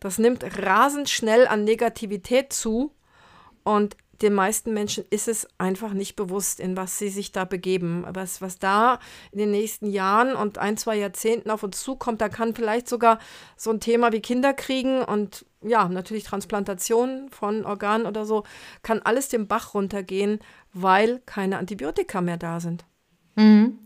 [0.00, 2.92] das nimmt rasend schnell an Negativität zu
[3.64, 8.04] und den meisten Menschen ist es einfach nicht bewusst, in was sie sich da begeben.
[8.08, 9.00] Was, was da
[9.32, 13.18] in den nächsten Jahren und ein, zwei Jahrzehnten auf uns zukommt, da kann vielleicht sogar
[13.56, 18.44] so ein Thema wie Kinderkriegen und ja, natürlich Transplantation von Organen oder so,
[18.82, 20.38] kann alles den Bach runtergehen,
[20.72, 22.84] weil keine Antibiotika mehr da sind.
[23.36, 23.78] Mhm.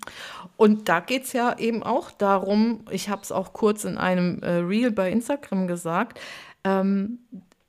[0.57, 4.43] Und da geht es ja eben auch darum, ich habe es auch kurz in einem
[4.43, 6.19] äh, Reel bei Instagram gesagt,
[6.65, 7.19] ähm,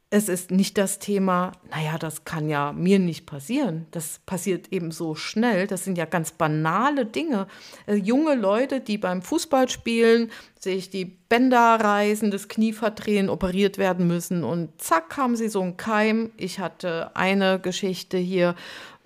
[0.10, 3.88] es ist nicht das Thema, naja, das kann ja mir nicht passieren.
[3.92, 5.68] Das passiert eben so schnell.
[5.68, 7.48] Das sind ja ganz banale Dinge.
[7.88, 14.08] Äh, junge Leute, die beim Fußballspielen sich die Bänder reißen, das Knie verdrehen, operiert werden
[14.08, 16.32] müssen und zack haben sie so einen Keim.
[16.38, 18.56] Ich hatte eine Geschichte hier,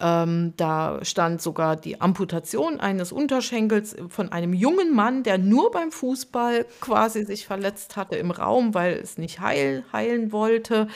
[0.01, 5.91] ähm, da stand sogar die Amputation eines Unterschenkels von einem jungen Mann, der nur beim
[5.91, 10.88] Fußball quasi sich verletzt hatte im Raum, weil es nicht heil, heilen wollte.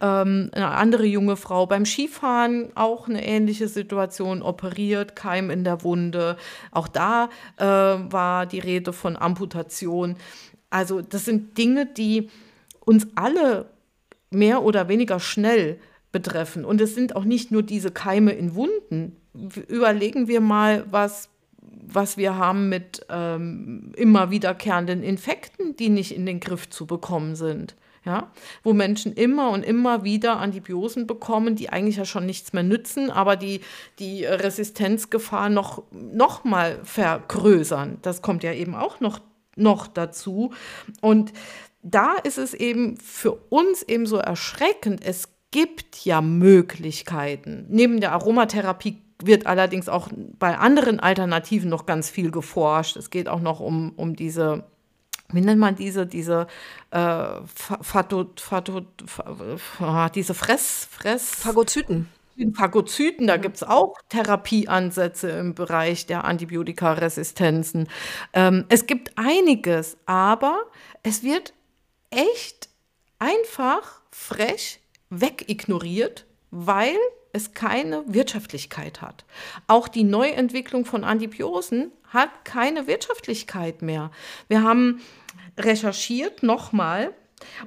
[0.00, 5.82] Ähm, eine andere junge Frau beim Skifahren, auch eine ähnliche Situation, operiert, Keim in der
[5.82, 6.36] Wunde.
[6.70, 10.09] Auch da äh, war die Rede von Amputation.
[10.70, 12.28] Also das sind Dinge, die
[12.80, 13.70] uns alle
[14.30, 15.78] mehr oder weniger schnell
[16.12, 16.64] betreffen.
[16.64, 19.16] Und es sind auch nicht nur diese Keime in Wunden.
[19.68, 21.28] Überlegen wir mal, was,
[21.60, 27.36] was wir haben mit ähm, immer wiederkehrenden Infekten, die nicht in den Griff zu bekommen
[27.36, 28.30] sind ja,
[28.62, 33.10] wo Menschen immer und immer wieder Antibiosen bekommen, die eigentlich ja schon nichts mehr nützen,
[33.10, 33.60] aber die
[33.98, 37.98] die Resistenzgefahr noch, noch mal vergrößern.
[38.02, 39.20] Das kommt ja eben auch noch,
[39.56, 40.52] noch dazu.
[41.00, 41.32] Und
[41.82, 47.66] da ist es eben für uns eben so erschreckend, es gibt ja Möglichkeiten.
[47.68, 52.96] Neben der Aromatherapie wird allerdings auch bei anderen Alternativen noch ganz viel geforscht.
[52.96, 54.64] Es geht auch noch um, um diese
[55.32, 56.48] wie nennt man diese, diese,
[56.90, 58.86] äh, Phatot, Phatot,
[60.14, 61.36] diese Fress, Fress.
[61.36, 62.08] Phagozyten.
[62.54, 67.88] Phagozyten, da gibt es auch Therapieansätze im Bereich der Antibiotikaresistenzen.
[68.32, 70.64] Ähm, es gibt einiges, aber
[71.02, 71.52] es wird
[72.10, 72.68] echt
[73.18, 74.80] einfach frech
[75.10, 76.96] wegignoriert, weil
[77.32, 79.24] es keine Wirtschaftlichkeit hat.
[79.66, 84.10] Auch die Neuentwicklung von Antibiosen hat keine Wirtschaftlichkeit mehr.
[84.48, 85.00] Wir haben
[85.58, 87.14] recherchiert nochmal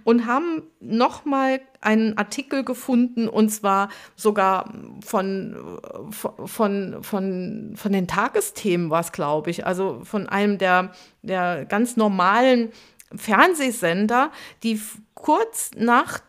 [0.03, 5.80] und haben nochmal einen Artikel gefunden und zwar sogar von,
[6.11, 11.97] von, von, von den Tagesthemen war es, glaube ich, also von einem der, der ganz
[11.97, 12.71] normalen
[13.15, 14.32] Fernsehsender,
[14.63, 14.80] die
[15.13, 16.19] kurz nach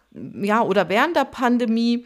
[0.40, 2.04] ja, oder während der Pandemie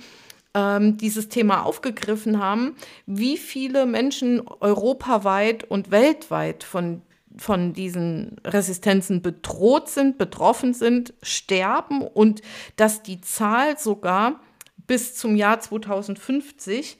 [0.54, 2.74] ähm, dieses Thema aufgegriffen haben,
[3.06, 7.02] wie viele Menschen europaweit und weltweit von
[7.38, 12.42] von diesen Resistenzen bedroht sind, betroffen sind, sterben und
[12.76, 14.40] dass die Zahl sogar
[14.86, 16.98] bis zum Jahr 2050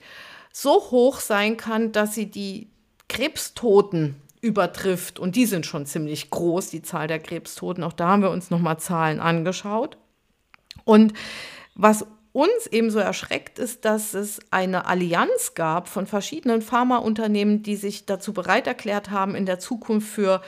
[0.51, 2.69] so hoch sein kann, dass sie die
[3.07, 5.19] Krebstoten übertrifft.
[5.19, 7.83] Und die sind schon ziemlich groß, die Zahl der Krebstoten.
[7.83, 9.97] Auch da haben wir uns nochmal Zahlen angeschaut.
[10.85, 11.13] Und
[11.75, 18.05] was uns ebenso erschreckt ist, dass es eine Allianz gab von verschiedenen Pharmaunternehmen, die sich
[18.05, 20.41] dazu bereit erklärt haben, in der Zukunft für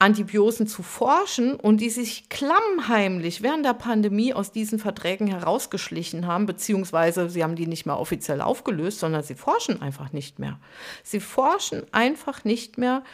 [0.00, 6.46] Antibiosen zu forschen und die sich klammheimlich während der Pandemie aus diesen Verträgen herausgeschlichen haben,
[6.46, 10.58] beziehungsweise sie haben die nicht mehr offiziell aufgelöst, sondern sie forschen einfach nicht mehr.
[11.04, 13.04] Sie forschen einfach nicht mehr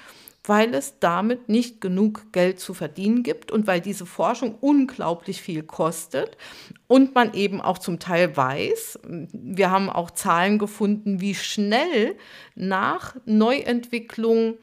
[0.44, 5.62] weil es damit nicht genug Geld zu verdienen gibt und weil diese Forschung unglaublich viel
[5.62, 6.36] kostet
[6.86, 9.00] und man eben auch zum Teil weiß,
[9.32, 12.16] wir haben auch Zahlen gefunden, wie schnell
[12.54, 14.56] nach Neuentwicklung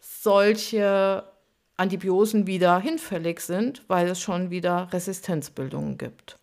[0.00, 1.24] solche
[1.76, 6.38] Antibiosen wieder hinfällig sind, weil es schon wieder Resistenzbildungen gibt.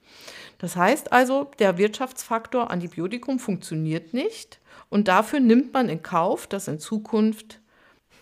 [0.58, 4.60] Das heißt also, der Wirtschaftsfaktor Antibiotikum funktioniert nicht
[4.90, 7.62] und dafür nimmt man in Kauf, dass in Zukunft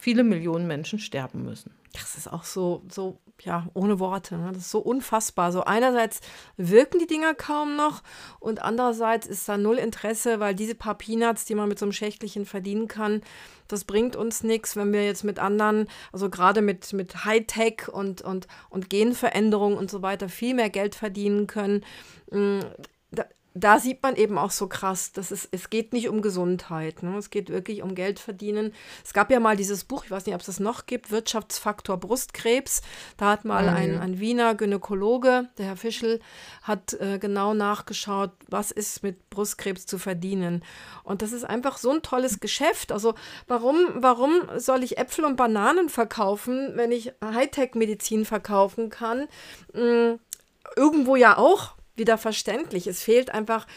[0.07, 1.73] viele Millionen Menschen sterben müssen.
[1.91, 4.37] Das ist auch so, so ja, ohne Worte.
[4.37, 4.53] Ne?
[4.53, 5.51] Das ist so unfassbar.
[5.51, 6.21] So einerseits
[6.55, 8.03] wirken die Dinger kaum noch
[8.39, 11.91] und andererseits ist da null Interesse, weil diese paar Peanuts, die man mit so einem
[11.91, 13.21] Schächtelchen verdienen kann,
[13.67, 18.21] das bringt uns nichts, wenn wir jetzt mit anderen, also gerade mit, mit Hightech und,
[18.21, 21.83] und, und Genveränderungen und so weiter viel mehr Geld verdienen können.
[23.59, 27.01] Da sieht man eben auch so krass, dass es, es geht nicht um Gesundheit.
[27.01, 27.17] Ne?
[27.17, 28.71] Es geht wirklich um Geld verdienen.
[29.03, 31.97] Es gab ja mal dieses Buch, ich weiß nicht, ob es das noch gibt, Wirtschaftsfaktor
[31.97, 32.83] Brustkrebs.
[33.17, 33.75] Da hat mal mhm.
[33.75, 36.19] ein, ein Wiener Gynäkologe, der Herr Fischel,
[36.61, 40.63] hat äh, genau nachgeschaut, was ist mit Brustkrebs zu verdienen.
[41.03, 42.91] Und das ist einfach so ein tolles Geschäft.
[42.91, 43.15] Also
[43.47, 49.27] warum, warum soll ich Äpfel und Bananen verkaufen, wenn ich Hightech-Medizin verkaufen kann?
[49.73, 50.19] Hm,
[50.75, 52.87] irgendwo ja auch, wieder verständlich.
[52.87, 53.67] Es fehlt einfach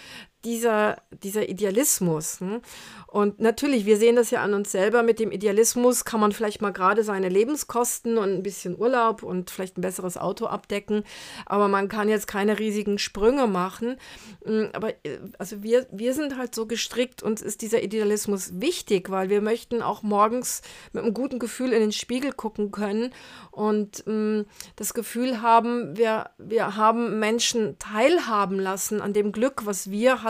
[0.45, 2.41] dieser, dieser Idealismus.
[2.41, 2.61] Hm?
[3.07, 6.63] Und natürlich, wir sehen das ja an uns selber, mit dem Idealismus kann man vielleicht
[6.63, 11.03] mal gerade seine Lebenskosten und ein bisschen Urlaub und vielleicht ein besseres Auto abdecken,
[11.45, 13.97] aber man kann jetzt keine riesigen Sprünge machen.
[14.45, 19.11] Hm, aber äh, also wir, wir sind halt so gestrickt, uns ist dieser Idealismus wichtig,
[19.11, 20.63] weil wir möchten auch morgens
[20.93, 23.13] mit einem guten Gefühl in den Spiegel gucken können
[23.51, 29.67] und mh, hm, das Gefühl haben, wir, wir haben Menschen teilhaben lassen an dem Glück,
[29.67, 30.30] was wir hatten,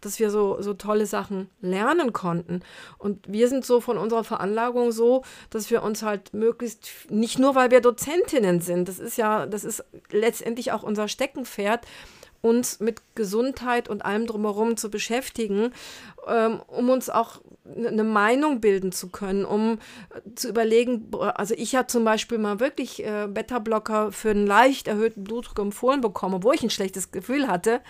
[0.00, 2.62] dass wir so, so tolle Sachen lernen konnten.
[2.98, 7.54] Und wir sind so von unserer Veranlagung so, dass wir uns halt möglichst, nicht nur
[7.54, 11.86] weil wir Dozentinnen sind, das ist ja, das ist letztendlich auch unser Steckenpferd,
[12.42, 15.72] uns mit Gesundheit und allem drumherum zu beschäftigen,
[16.26, 19.78] ähm, um uns auch eine Meinung bilden zu können, um
[20.34, 25.22] zu überlegen, also ich habe zum Beispiel mal wirklich äh, Beta-Blocker für einen leicht erhöhten
[25.22, 27.80] Blutdruck empfohlen bekommen, obwohl ich ein schlechtes Gefühl hatte,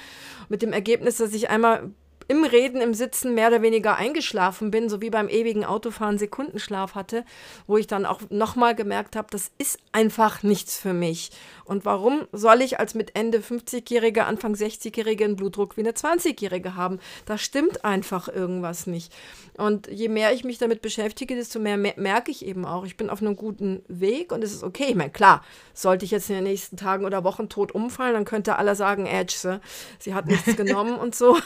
[0.51, 1.91] mit dem Ergebnis, dass ich einmal
[2.33, 6.95] im Reden, im Sitzen mehr oder weniger eingeschlafen bin, so wie beim ewigen Autofahren Sekundenschlaf
[6.95, 7.27] hatte,
[7.67, 11.31] wo ich dann auch nochmal gemerkt habe, das ist einfach nichts für mich.
[11.65, 16.75] Und warum soll ich als mit Ende 50-Jährige, Anfang 60-Jährige einen Blutdruck wie eine 20-Jährige
[16.75, 17.01] haben?
[17.27, 19.13] Da stimmt einfach irgendwas nicht.
[19.59, 23.11] Und je mehr ich mich damit beschäftige, desto mehr merke ich eben auch, ich bin
[23.11, 24.87] auf einem guten Weg und es ist okay.
[24.89, 28.25] Ich meine, klar, sollte ich jetzt in den nächsten Tagen oder Wochen tot umfallen, dann
[28.25, 29.61] könnte aller sagen, Edge,
[29.99, 31.37] sie hat nichts genommen und so.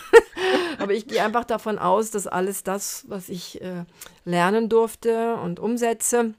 [0.79, 3.85] Aber ich gehe einfach davon aus, dass alles das, was ich äh,
[4.25, 6.35] lernen durfte und umsetze,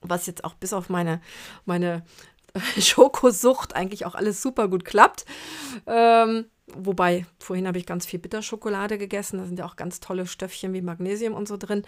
[0.00, 1.20] was jetzt auch bis auf meine,
[1.64, 2.02] meine
[2.78, 5.24] Schokosucht eigentlich auch alles super gut klappt.
[5.86, 9.38] Ähm, wobei, vorhin habe ich ganz viel Bitterschokolade gegessen.
[9.38, 11.82] Da sind ja auch ganz tolle Stöffchen wie Magnesium und so drin.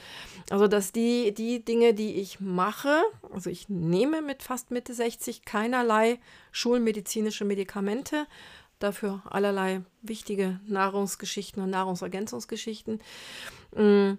[0.51, 5.45] Also, dass die, die Dinge, die ich mache, also ich nehme mit fast Mitte 60
[5.45, 6.19] keinerlei
[6.53, 8.27] schulmedizinische Medikamente,
[8.83, 13.01] dafür allerlei wichtige Nahrungsgeschichten und Nahrungsergänzungsgeschichten.
[13.77, 14.13] Mm,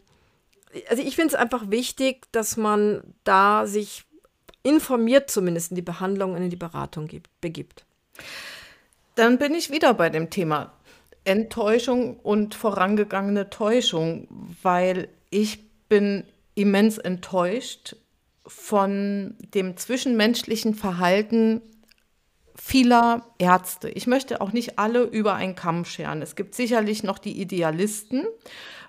[0.90, 4.06] also ich finde es einfach wichtig, dass man da sich
[4.64, 7.86] informiert zumindest in die Behandlung und in die Beratung gibt, begibt.
[9.16, 10.74] Dann bin ich wieder bei dem Thema
[11.26, 14.28] Enttäuschung und vorangegangene Täuschung,
[14.62, 16.24] weil ich bin
[16.56, 17.96] immens enttäuscht
[18.46, 21.62] von dem zwischenmenschlichen Verhalten
[22.56, 23.90] vieler Ärzte.
[23.90, 26.22] Ich möchte auch nicht alle über einen Kamm scheren.
[26.22, 28.26] Es gibt sicherlich noch die Idealisten.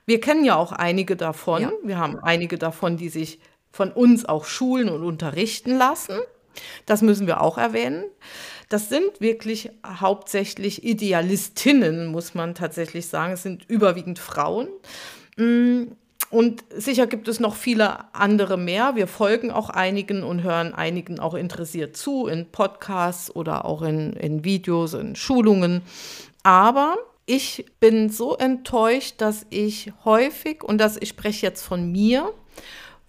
[0.07, 1.63] Wir kennen ja auch einige davon.
[1.63, 1.73] Ja.
[1.83, 3.41] Wir haben einige davon, die sich
[3.71, 6.19] von uns auch schulen und unterrichten lassen.
[6.87, 8.05] Das müssen wir auch erwähnen.
[8.69, 13.33] Das sind wirklich hauptsächlich Idealistinnen, muss man tatsächlich sagen.
[13.33, 14.69] Es sind überwiegend Frauen.
[16.35, 18.97] Und sicher gibt es noch viele andere mehr.
[18.97, 24.15] Wir folgen auch einigen und hören einigen auch interessiert zu in Podcasts oder auch in,
[24.15, 25.83] in Videos, in Schulungen.
[26.43, 32.35] Aber ich bin so enttäuscht, dass ich häufig, und das ich spreche jetzt von mir,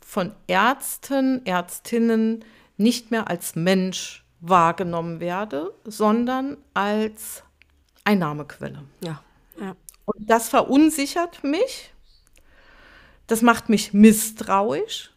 [0.02, 2.46] von Ärzten, Ärztinnen
[2.78, 7.42] nicht mehr als Mensch wahrgenommen werde, sondern als
[8.04, 8.84] Einnahmequelle.
[9.04, 9.24] Ja,
[9.60, 9.76] ja.
[10.06, 11.95] Und das verunsichert mich,
[13.28, 15.12] das macht mich misstrauisch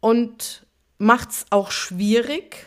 [0.00, 0.66] und
[0.98, 2.66] macht es auch schwierig,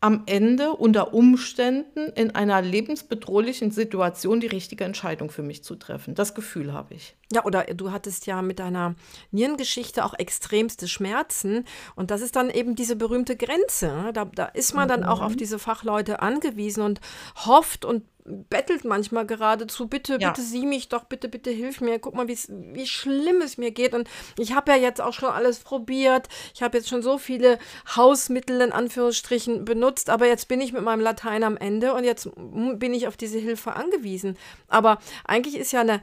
[0.00, 6.14] am Ende unter Umständen in einer lebensbedrohlichen Situation die richtige Entscheidung für mich zu treffen.
[6.14, 7.15] Das Gefühl habe ich.
[7.32, 8.94] Ja, oder du hattest ja mit deiner
[9.32, 11.64] Nierengeschichte auch extremste Schmerzen.
[11.96, 13.88] Und das ist dann eben diese berühmte Grenze.
[13.88, 14.12] Ne?
[14.12, 15.38] Da, da ist man dann auch auf mhm.
[15.38, 17.00] diese Fachleute angewiesen und
[17.44, 20.28] hofft und bettelt manchmal geradezu, bitte, ja.
[20.28, 23.94] bitte sieh mich doch, bitte, bitte hilf mir, guck mal, wie schlimm es mir geht.
[23.94, 24.08] Und
[24.38, 26.28] ich habe ja jetzt auch schon alles probiert.
[26.54, 27.58] Ich habe jetzt schon so viele
[27.94, 32.28] Hausmittel in Anführungsstrichen benutzt, aber jetzt bin ich mit meinem Latein am Ende und jetzt
[32.34, 34.36] bin ich auf diese Hilfe angewiesen.
[34.68, 36.00] Aber eigentlich ist ja eine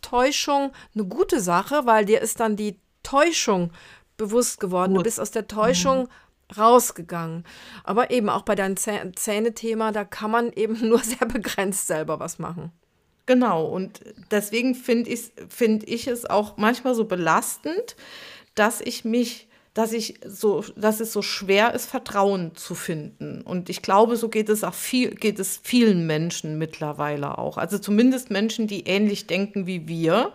[0.00, 3.72] Enttäuschung eine gute Sache, weil dir ist dann die Täuschung
[4.16, 4.92] bewusst geworden.
[4.92, 5.00] Gut.
[5.00, 6.08] Du bist aus der Täuschung mhm
[6.56, 7.44] rausgegangen.
[7.84, 12.38] Aber eben auch bei deinem Zähne-Thema, da kann man eben nur sehr begrenzt selber was
[12.38, 12.72] machen.
[13.26, 14.00] Genau, und
[14.32, 17.94] deswegen finde ich, find ich es auch manchmal so belastend,
[18.56, 23.42] dass ich mich, dass ich so, dass es so schwer ist, Vertrauen zu finden.
[23.42, 27.56] Und ich glaube, so geht es auch viel, geht es vielen Menschen mittlerweile auch.
[27.56, 30.32] Also zumindest Menschen, die ähnlich denken wie wir.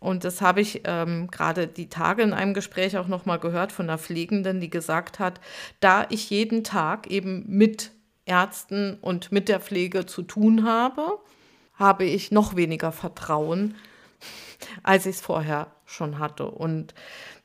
[0.00, 3.88] Und das habe ich ähm, gerade die Tage in einem Gespräch auch nochmal gehört von
[3.88, 5.40] einer Pflegenden, die gesagt hat,
[5.80, 7.90] da ich jeden Tag eben mit
[8.26, 11.18] Ärzten und mit der Pflege zu tun habe,
[11.74, 13.74] habe ich noch weniger Vertrauen,
[14.82, 16.46] als ich es vorher schon hatte.
[16.46, 16.94] Und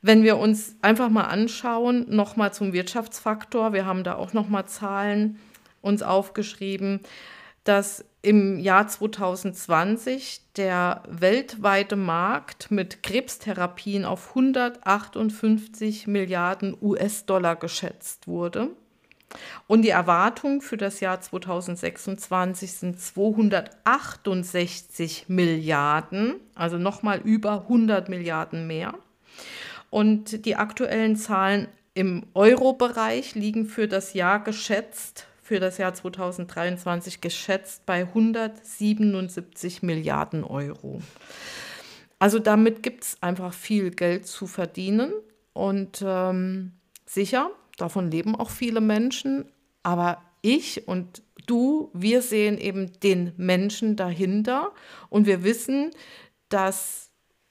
[0.06, 5.38] wenn wir uns einfach mal anschauen, nochmal zum Wirtschaftsfaktor, wir haben da auch nochmal Zahlen
[5.80, 7.00] uns aufgeschrieben,
[7.64, 18.68] dass im Jahr 2020 der weltweite Markt mit Krebstherapien auf 158 Milliarden US-Dollar geschätzt wurde.
[19.66, 28.66] Und die Erwartung für das Jahr 2026 sind 268 Milliarden, also nochmal über 100 Milliarden
[28.66, 28.92] mehr.
[29.94, 37.20] Und die aktuellen Zahlen im Euro-Bereich liegen für das Jahr geschätzt für das Jahr 2023
[37.20, 41.00] geschätzt bei 177 Milliarden Euro.
[42.18, 45.12] Also damit gibt es einfach viel Geld zu verdienen.
[45.52, 46.72] Und ähm,
[47.06, 49.52] sicher, davon leben auch viele Menschen,
[49.84, 54.72] aber ich und du, wir sehen eben den Menschen dahinter.
[55.08, 55.90] Und wir wissen,
[56.48, 57.03] dass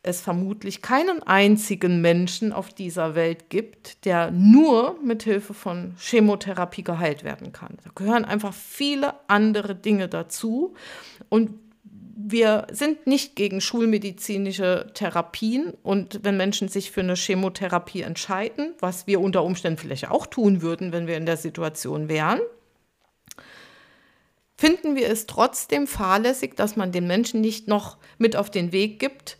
[0.03, 6.83] es vermutlich keinen einzigen Menschen auf dieser Welt gibt, der nur mit Hilfe von Chemotherapie
[6.83, 7.77] geheilt werden kann.
[7.83, 10.73] Da gehören einfach viele andere Dinge dazu
[11.29, 11.51] und
[12.15, 19.07] wir sind nicht gegen schulmedizinische Therapien und wenn Menschen sich für eine Chemotherapie entscheiden, was
[19.07, 22.39] wir unter Umständen vielleicht auch tun würden, wenn wir in der Situation wären,
[24.57, 28.99] finden wir es trotzdem fahrlässig, dass man den Menschen nicht noch mit auf den Weg
[28.99, 29.37] gibt.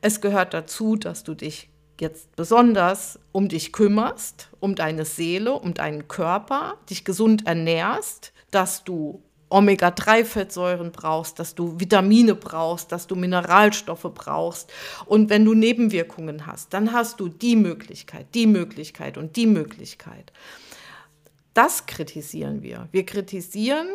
[0.00, 1.70] Es gehört dazu, dass du dich
[2.00, 8.84] jetzt besonders um dich kümmerst, um deine Seele, um deinen Körper, dich gesund ernährst, dass
[8.84, 14.70] du Omega-3-Fettsäuren brauchst, dass du Vitamine brauchst, dass du Mineralstoffe brauchst.
[15.06, 20.32] Und wenn du Nebenwirkungen hast, dann hast du die Möglichkeit, die Möglichkeit und die Möglichkeit.
[21.54, 22.88] Das kritisieren wir.
[22.92, 23.88] Wir kritisieren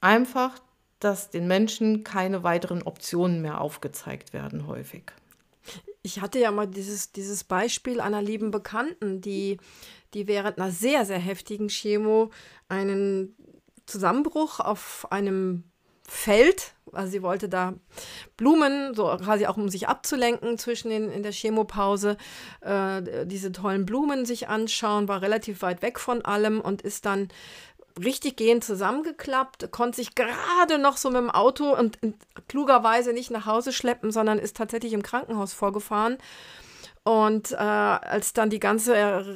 [0.00, 0.58] einfach,
[1.00, 5.12] dass den Menschen keine weiteren Optionen mehr aufgezeigt werden häufig.
[6.02, 9.58] Ich hatte ja mal dieses, dieses Beispiel einer lieben Bekannten, die,
[10.14, 12.30] die während einer sehr, sehr heftigen Chemo
[12.68, 13.36] einen
[13.86, 15.64] Zusammenbruch auf einem
[16.10, 16.74] Feld.
[16.92, 17.74] Also sie wollte da
[18.36, 22.16] Blumen, so quasi auch um sich abzulenken zwischen den, in der Chemopause,
[22.62, 27.28] äh, diese tollen Blumen sich anschauen, war relativ weit weg von allem und ist dann
[28.04, 31.98] richtig gehend zusammengeklappt, konnte sich gerade noch so mit dem Auto und
[32.48, 36.18] klugerweise nicht nach Hause schleppen, sondern ist tatsächlich im Krankenhaus vorgefahren
[37.02, 38.94] und äh, als dann die ganze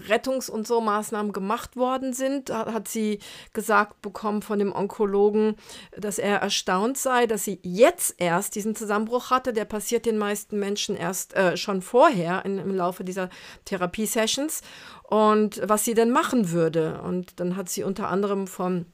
[0.08, 3.20] Rettungs- und so Maßnahmen gemacht worden sind, hat sie
[3.54, 5.56] gesagt bekommen von dem Onkologen,
[5.96, 9.54] dass er erstaunt sei, dass sie jetzt erst diesen Zusammenbruch hatte.
[9.54, 13.30] Der passiert den meisten Menschen erst äh, schon vorher in, im Laufe dieser
[13.64, 14.60] Therapiesessions.
[15.04, 17.00] Und was sie denn machen würde.
[17.02, 18.86] Und dann hat sie unter anderem von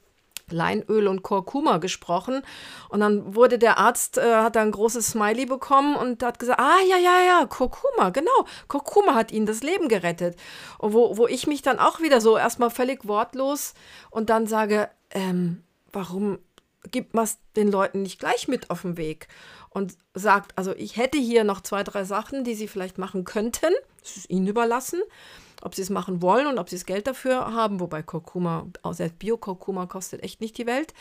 [0.53, 2.42] Leinöl und Kurkuma gesprochen.
[2.88, 6.61] Und dann wurde der Arzt, äh, hat da ein großes Smiley bekommen und hat gesagt,
[6.61, 8.46] ah ja, ja, ja, Kurkuma, genau.
[8.68, 10.36] Kurkuma hat ihnen das Leben gerettet.
[10.78, 13.74] Wo, wo ich mich dann auch wieder so erstmal völlig wortlos
[14.11, 16.38] und dann sage, ähm, warum
[16.90, 19.28] gibt man es den Leuten nicht gleich mit auf den Weg?
[19.72, 23.72] Und sagt, also ich hätte hier noch zwei, drei Sachen, die sie vielleicht machen könnten.
[24.03, 25.01] Das ist ihnen überlassen
[25.62, 29.18] ob sie es machen wollen und ob sie das Geld dafür haben, wobei Kurkuma, selbst
[29.18, 30.94] Bio-Kurkuma kostet echt nicht die Welt.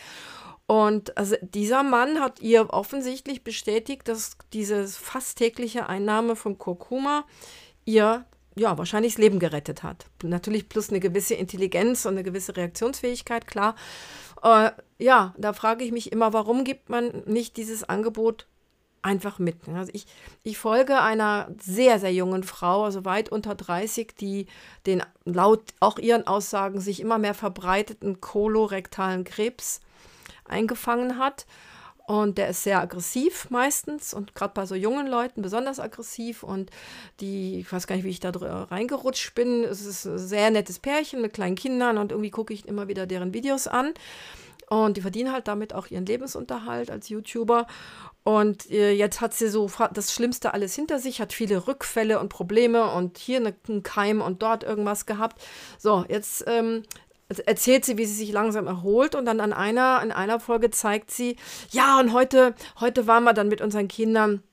[0.67, 7.25] Und also dieser Mann hat ihr offensichtlich bestätigt, dass diese fast tägliche Einnahme von Kurkuma
[7.85, 10.05] ihr ja, wahrscheinlich das Leben gerettet hat.
[10.21, 13.75] Natürlich plus eine gewisse Intelligenz und eine gewisse Reaktionsfähigkeit, klar.
[14.43, 18.47] Äh, ja, da frage ich mich immer, warum gibt man nicht dieses Angebot
[19.01, 19.67] einfach mit.
[19.67, 20.05] Also ich,
[20.43, 24.47] ich folge einer sehr, sehr jungen Frau, also weit unter 30, die
[24.85, 29.81] den laut auch ihren Aussagen sich immer mehr verbreiteten kolorektalen Krebs
[30.45, 31.45] eingefangen hat.
[32.09, 36.41] Und der ist sehr aggressiv meistens und gerade bei so jungen Leuten besonders aggressiv.
[36.41, 36.71] Und
[37.19, 39.63] die, ich weiß gar nicht, wie ich da reingerutscht bin.
[39.63, 43.05] Es ist ein sehr nettes Pärchen mit kleinen Kindern und irgendwie gucke ich immer wieder
[43.05, 43.93] deren Videos an.
[44.69, 47.67] Und die verdienen halt damit auch ihren Lebensunterhalt als YouTuber.
[48.29, 52.29] Und äh, jetzt hat sie so das Schlimmste alles hinter sich, hat viele Rückfälle und
[52.29, 55.41] Probleme und hier ne, einen Keim und dort irgendwas gehabt.
[55.79, 56.83] So, jetzt ähm,
[57.47, 61.09] erzählt sie, wie sie sich langsam erholt und dann an einer, in einer Folge zeigt
[61.09, 61.37] sie,
[61.71, 64.43] ja, und heute, heute waren wir dann mit unseren Kindern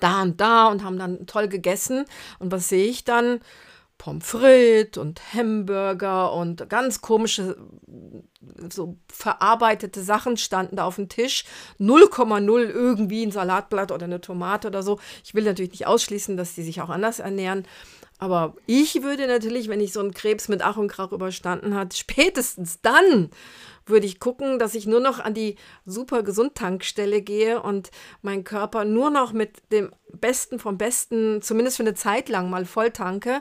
[0.00, 2.06] da und da und haben dann toll gegessen.
[2.40, 3.38] Und was sehe ich dann?
[4.04, 7.56] Pommes frites und Hamburger und ganz komische,
[8.70, 11.46] so verarbeitete Sachen standen da auf dem Tisch.
[11.80, 15.00] 0,0 irgendwie ein Salatblatt oder eine Tomate oder so.
[15.24, 17.66] Ich will natürlich nicht ausschließen, dass die sich auch anders ernähren.
[18.18, 21.94] Aber ich würde natürlich, wenn ich so einen Krebs mit Ach und Krach überstanden hat,
[21.94, 23.30] spätestens dann
[23.86, 27.90] würde ich gucken, dass ich nur noch an die super Gesundtankstelle gehe und
[28.20, 32.66] meinen Körper nur noch mit dem Besten vom Besten, zumindest für eine Zeit lang mal
[32.66, 33.40] voll tanke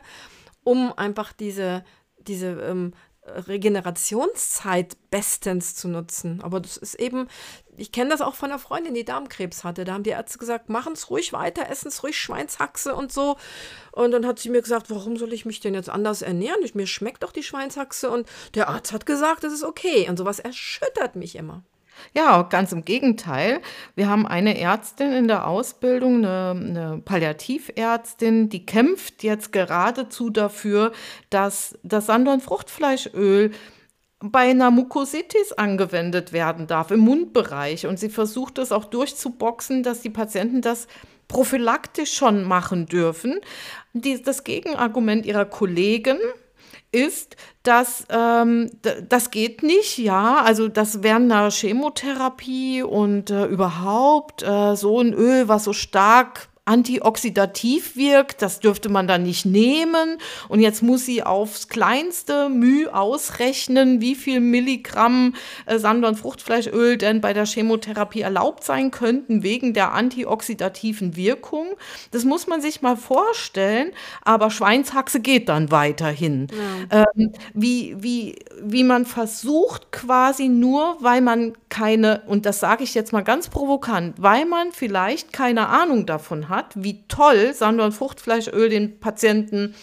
[0.63, 1.83] um einfach diese,
[2.17, 2.93] diese ähm,
[3.25, 6.41] Regenerationszeit bestens zu nutzen.
[6.41, 7.27] Aber das ist eben,
[7.77, 9.85] ich kenne das auch von einer Freundin, die Darmkrebs hatte.
[9.85, 13.37] Da haben die Ärzte gesagt, machen es ruhig weiter, essen es ruhig Schweinshaxe und so.
[13.93, 16.59] Und dann hat sie mir gesagt, warum soll ich mich denn jetzt anders ernähren?
[16.73, 18.09] Mir schmeckt doch die Schweinshaxe.
[18.09, 20.09] Und der Arzt hat gesagt, das ist okay.
[20.09, 21.63] Und sowas erschüttert mich immer.
[22.15, 23.61] Ja, ganz im Gegenteil.
[23.95, 30.91] Wir haben eine Ärztin in der Ausbildung, eine, eine, Palliativärztin, die kämpft jetzt geradezu dafür,
[31.29, 33.51] dass das Sandorn-Fruchtfleischöl
[34.19, 37.87] bei einer Mukositis angewendet werden darf im Mundbereich.
[37.87, 40.87] Und sie versucht es auch durchzuboxen, dass die Patienten das
[41.27, 43.39] prophylaktisch schon machen dürfen.
[43.93, 46.17] Die, das Gegenargument ihrer Kollegen,
[46.93, 48.69] ist, dass ähm,
[49.09, 50.41] das geht nicht, ja.
[50.43, 56.49] Also das während einer Chemotherapie und äh, überhaupt äh, so ein Öl, was so stark
[56.65, 60.17] antioxidativ wirkt, das dürfte man dann nicht nehmen.
[60.47, 65.35] Und jetzt muss sie aufs kleinste Mühe ausrechnen, wie viel Milligramm
[65.65, 71.67] äh, Sand- und Fruchtfleischöl denn bei der Chemotherapie erlaubt sein könnten, wegen der antioxidativen Wirkung.
[72.11, 73.91] Das muss man sich mal vorstellen,
[74.23, 76.47] aber Schweinshaxe geht dann weiterhin.
[76.89, 77.03] Ja.
[77.15, 82.93] Ähm, wie, wie, wie man versucht, quasi nur, weil man keine, und das sage ich
[82.93, 87.93] jetzt mal ganz provokant, weil man vielleicht keine Ahnung davon hat, wie toll Sand- und
[87.93, 89.73] Fruchtfleischöl den Patienten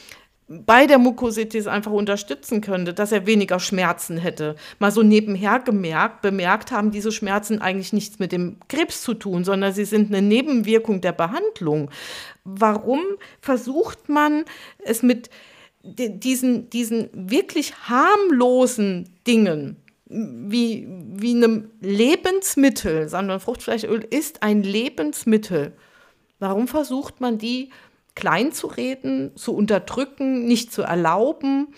[0.46, 4.54] bei der Mukositis einfach unterstützen könnte, dass er weniger Schmerzen hätte.
[4.78, 9.42] Mal so nebenher gemerkt, bemerkt haben diese Schmerzen eigentlich nichts mit dem Krebs zu tun,
[9.42, 11.90] sondern sie sind eine Nebenwirkung der Behandlung.
[12.44, 13.00] Warum
[13.40, 14.44] versucht man
[14.84, 15.28] es mit
[15.82, 19.76] diesen, diesen wirklich harmlosen Dingen
[20.10, 25.72] wie, wie einem Lebensmittel, sondern Fruchtfleischöl ist ein Lebensmittel.
[26.40, 27.70] Warum versucht man die
[28.16, 28.66] klein zu
[29.36, 31.68] zu unterdrücken, nicht zu erlauben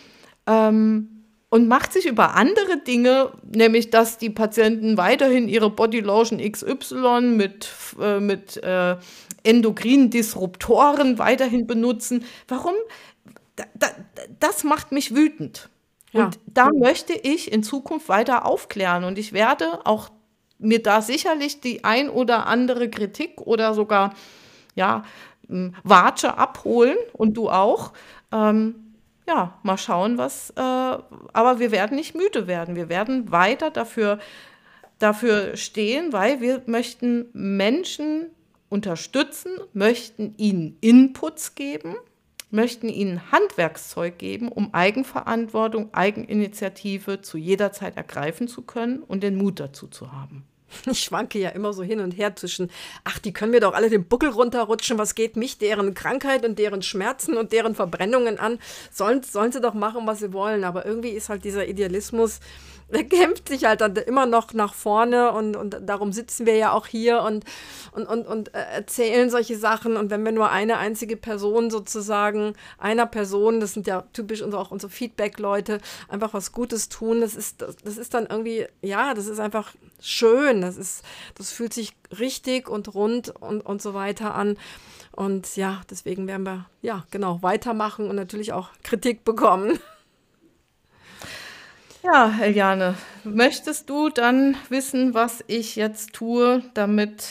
[0.47, 7.35] ähm, und macht sich über andere Dinge, nämlich dass die Patienten weiterhin ihre Bodylotion XY
[7.37, 7.69] mit,
[8.01, 8.97] äh, mit äh,
[9.43, 12.25] endokrinen Disruptoren weiterhin benutzen.
[12.49, 12.75] Warum?
[13.57, 13.89] Da, da,
[14.41, 15.69] das macht mich wütend.
[16.13, 16.27] Ja.
[16.27, 19.05] Und da möchte ich in Zukunft weiter aufklären.
[19.05, 20.11] Und ich werde auch
[20.59, 24.15] mir da sicherlich die ein oder andere Kritik oder sogar
[24.75, 25.05] ja,
[25.83, 27.93] Watsche abholen und du auch.
[28.31, 28.95] Ähm,
[29.27, 30.51] ja, mal schauen, was.
[30.51, 32.77] Äh, aber wir werden nicht müde werden.
[32.77, 34.19] Wir werden weiter dafür,
[34.99, 38.31] dafür stehen, weil wir möchten Menschen
[38.69, 41.97] unterstützen, möchten ihnen Inputs geben
[42.53, 49.37] möchten ihnen Handwerkszeug geben, um Eigenverantwortung, Eigeninitiative zu jeder Zeit ergreifen zu können und den
[49.37, 50.45] Mut dazu zu haben.
[50.91, 52.71] Ich schwanke ja immer so hin und her zwischen,
[53.05, 56.59] ach, die können mir doch alle den Buckel runterrutschen, was geht mich deren Krankheit und
[56.59, 58.59] deren Schmerzen und deren Verbrennungen an?
[58.91, 60.65] Sollen, sollen sie doch machen, was sie wollen.
[60.65, 62.41] Aber irgendwie ist halt dieser Idealismus,
[62.93, 66.73] der kämpft sich halt dann immer noch nach vorne und, und darum sitzen wir ja
[66.73, 67.45] auch hier und,
[67.93, 69.97] und, und, und äh, erzählen solche Sachen.
[69.97, 74.63] Und wenn wir nur eine einzige Person sozusagen, einer Person, das sind ja typisch unsere,
[74.63, 79.15] auch unsere Feedback-Leute, einfach was Gutes tun, das ist, das, das ist dann irgendwie, ja,
[79.15, 80.61] das ist einfach schön.
[80.61, 81.05] Das ist,
[81.37, 84.57] das fühlt sich richtig und rund und, und so weiter an.
[85.13, 89.79] Und ja, deswegen werden wir ja genau weitermachen und natürlich auch Kritik bekommen.
[92.03, 97.29] Ja, Eliane, möchtest du dann wissen, was ich jetzt tue, damit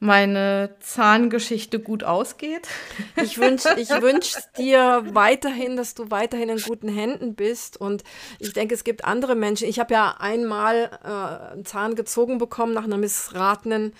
[0.00, 2.66] meine Zahngeschichte gut ausgeht?
[3.14, 7.80] Ich wünsche ich wünsch dir weiterhin, dass du weiterhin in guten Händen bist.
[7.80, 8.02] Und
[8.40, 9.68] ich denke, es gibt andere Menschen.
[9.68, 13.92] Ich habe ja einmal äh, einen Zahn gezogen bekommen nach einer missratenen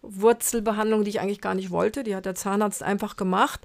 [0.00, 2.02] Wurzelbehandlung, die ich eigentlich gar nicht wollte.
[2.02, 3.60] Die hat der Zahnarzt einfach gemacht.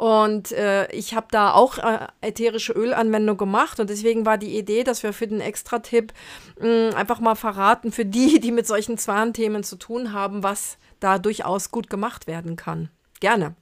[0.00, 4.82] Und äh, ich habe da auch äh, ätherische Ölanwendung gemacht und deswegen war die Idee,
[4.82, 6.14] dass wir für den Extra-Tipp
[6.58, 11.18] äh, einfach mal verraten, für die, die mit solchen Zahnthemen zu tun haben, was da
[11.18, 12.88] durchaus gut gemacht werden kann.
[13.20, 13.54] Gerne.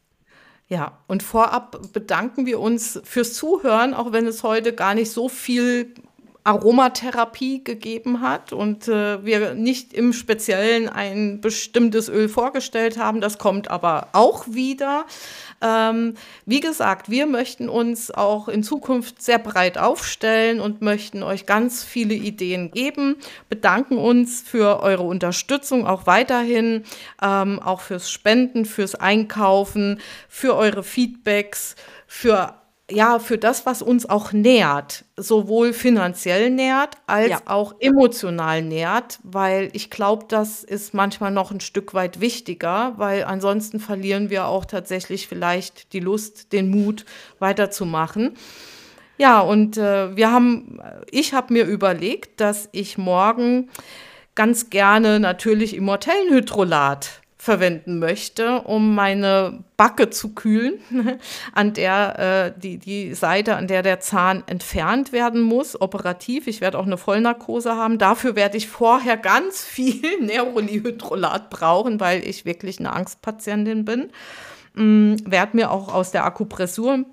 [0.69, 5.29] Ja, und vorab bedanken wir uns fürs Zuhören, auch wenn es heute gar nicht so
[5.29, 5.93] viel
[6.49, 13.21] Aromatherapie gegeben hat und äh, wir nicht im Speziellen ein bestimmtes Öl vorgestellt haben.
[13.21, 15.05] Das kommt aber auch wieder.
[15.61, 16.15] Ähm,
[16.47, 21.83] wie gesagt, wir möchten uns auch in Zukunft sehr breit aufstellen und möchten euch ganz
[21.83, 23.17] viele Ideen geben,
[23.49, 26.85] bedanken uns für eure Unterstützung auch weiterhin,
[27.21, 31.75] ähm, auch fürs Spenden, fürs Einkaufen, für eure Feedbacks,
[32.07, 32.58] für
[32.91, 37.41] ja, für das, was uns auch nährt, sowohl finanziell nährt als ja.
[37.45, 43.25] auch emotional nährt, weil ich glaube, das ist manchmal noch ein Stück weit wichtiger, weil
[43.25, 47.05] ansonsten verlieren wir auch tatsächlich vielleicht die Lust, den Mut
[47.39, 48.35] weiterzumachen.
[49.19, 50.81] Ja, und äh, wir haben,
[51.11, 53.69] ich habe mir überlegt, dass ich morgen
[54.35, 60.81] ganz gerne natürlich Immortellenhydrolat verwenden möchte, um meine Backe zu kühlen,
[61.53, 66.49] an der äh, die, die Seite, an der der Zahn entfernt werden muss, operativ.
[66.49, 67.99] Ich werde auch eine Vollnarkose haben.
[67.99, 74.11] Dafür werde ich vorher ganz viel Nerolihydrolat brauchen, weil ich wirklich eine Angstpatientin bin.
[74.77, 77.05] Ähm, werde mir auch aus der Akupressur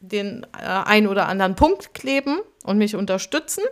[0.00, 3.64] den äh, ein oder anderen Punkt kleben und mich unterstützen.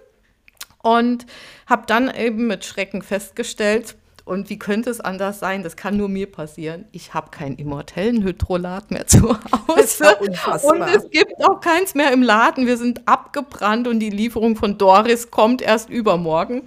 [0.83, 1.27] Und
[1.67, 3.97] habe dann eben mit Schrecken festgestellt,
[4.29, 5.63] und wie könnte es anders sein?
[5.63, 6.85] Das kann nur mir passieren.
[6.93, 10.17] Ich habe kein Immortellenhydrolat mehr zu Hause.
[10.21, 12.67] Und es gibt auch keins mehr im Laden.
[12.67, 16.63] Wir sind abgebrannt und die Lieferung von Doris kommt erst übermorgen.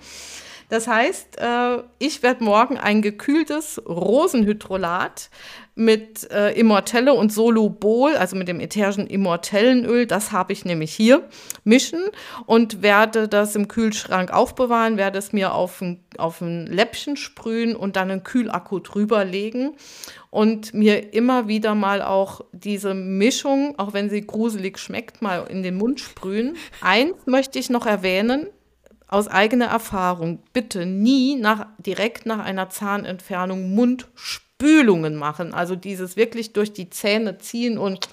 [0.71, 5.29] Das heißt, äh, ich werde morgen ein gekühltes Rosenhydrolat
[5.75, 11.27] mit äh, Immortelle und Solubol, also mit dem ätherischen Immortellenöl, das habe ich nämlich hier,
[11.65, 11.99] mischen
[12.45, 17.75] und werde das im Kühlschrank aufbewahren, werde es mir auf ein, auf ein Läppchen sprühen
[17.75, 19.75] und dann einen Kühlakku drüber legen
[20.29, 25.63] und mir immer wieder mal auch diese Mischung, auch wenn sie gruselig schmeckt, mal in
[25.63, 26.55] den Mund sprühen.
[26.79, 28.47] Eins möchte ich noch erwähnen,
[29.11, 35.53] aus eigener Erfahrung, bitte nie nach, direkt nach einer Zahnentfernung Mundspülungen machen.
[35.53, 38.07] Also dieses wirklich durch die Zähne ziehen und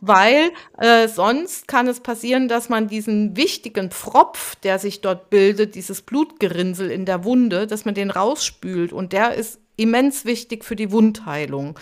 [0.00, 5.74] weil äh, sonst kann es passieren, dass man diesen wichtigen Pfropf, der sich dort bildet,
[5.74, 10.74] dieses Blutgerinnsel in der Wunde, dass man den rausspült und der ist immens wichtig für
[10.74, 11.78] die Wundheilung.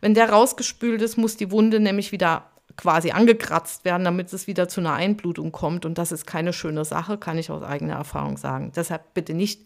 [0.00, 4.68] Wenn der rausgespült ist, muss die Wunde nämlich wieder quasi angekratzt werden, damit es wieder
[4.68, 5.84] zu einer Einblutung kommt.
[5.84, 8.72] Und das ist keine schöne Sache, kann ich aus eigener Erfahrung sagen.
[8.74, 9.60] Deshalb bitte nicht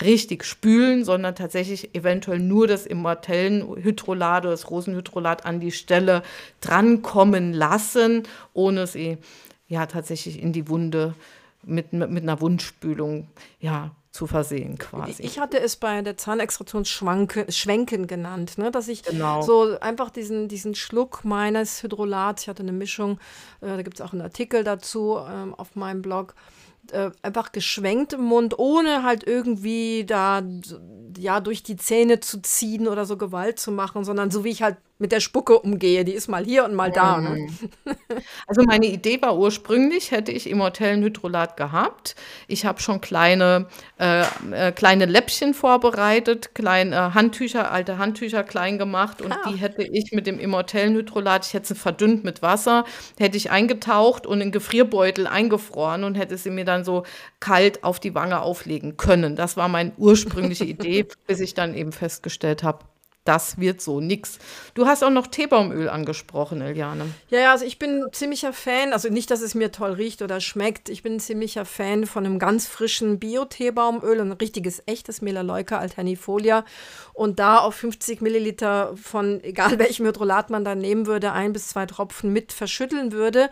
[0.00, 6.22] richtig spülen, sondern tatsächlich eventuell nur das Immortellenhydrolat oder das Rosenhydrolat an die Stelle
[6.60, 8.22] drankommen lassen,
[8.54, 9.18] ohne sie
[9.68, 11.14] ja tatsächlich in die Wunde
[11.64, 13.28] mit, mit einer Wundspülung
[13.60, 15.22] ja, zu versehen quasi.
[15.22, 18.70] Ich hatte es bei der Zahnextraktion Schwenken genannt, ne?
[18.70, 19.42] dass ich genau.
[19.42, 23.18] so einfach diesen, diesen Schluck meines Hydrolats, ich hatte eine Mischung,
[23.60, 26.34] äh, da gibt es auch einen Artikel dazu ähm, auf meinem Blog,
[26.90, 30.42] äh, einfach geschwenkt im Mund, ohne halt irgendwie da
[31.16, 34.62] ja durch die Zähne zu ziehen oder so Gewalt zu machen, sondern so wie ich
[34.62, 36.04] halt mit der Spucke umgehe.
[36.04, 37.20] Die ist mal hier und mal da.
[37.20, 37.30] Ne?
[37.30, 37.68] Mhm.
[38.46, 42.16] Also meine Idee war ursprünglich, hätte ich Immortellenhydrolat gehabt.
[42.46, 43.66] Ich habe schon kleine,
[43.98, 49.42] äh, äh, kleine Läppchen vorbereitet, kleine äh, Handtücher, alte Handtücher klein gemacht und ah.
[49.48, 52.84] die hätte ich mit dem Immortellenhydrolat, ich hätte sie verdünnt mit Wasser,
[53.18, 57.04] hätte ich eingetaucht und in Gefrierbeutel eingefroren und hätte sie mir dann so
[57.40, 59.36] kalt auf die Wange auflegen können.
[59.36, 62.80] Das war meine ursprüngliche Idee, bis ich dann eben festgestellt habe,
[63.28, 64.38] das wird so nix.
[64.72, 67.04] Du hast auch noch Teebaumöl angesprochen, Eliane.
[67.28, 70.40] Ja, ja, also ich bin ziemlicher Fan, also nicht, dass es mir toll riecht oder
[70.40, 76.64] schmeckt, ich bin ziemlicher Fan von einem ganz frischen Bio-Teebaumöl, ein richtiges, echtes Melaleuca alternifolia
[77.12, 81.68] und da auf 50 Milliliter von, egal welchem Hydrolat man da nehmen würde, ein bis
[81.68, 83.50] zwei Tropfen mit verschütteln würde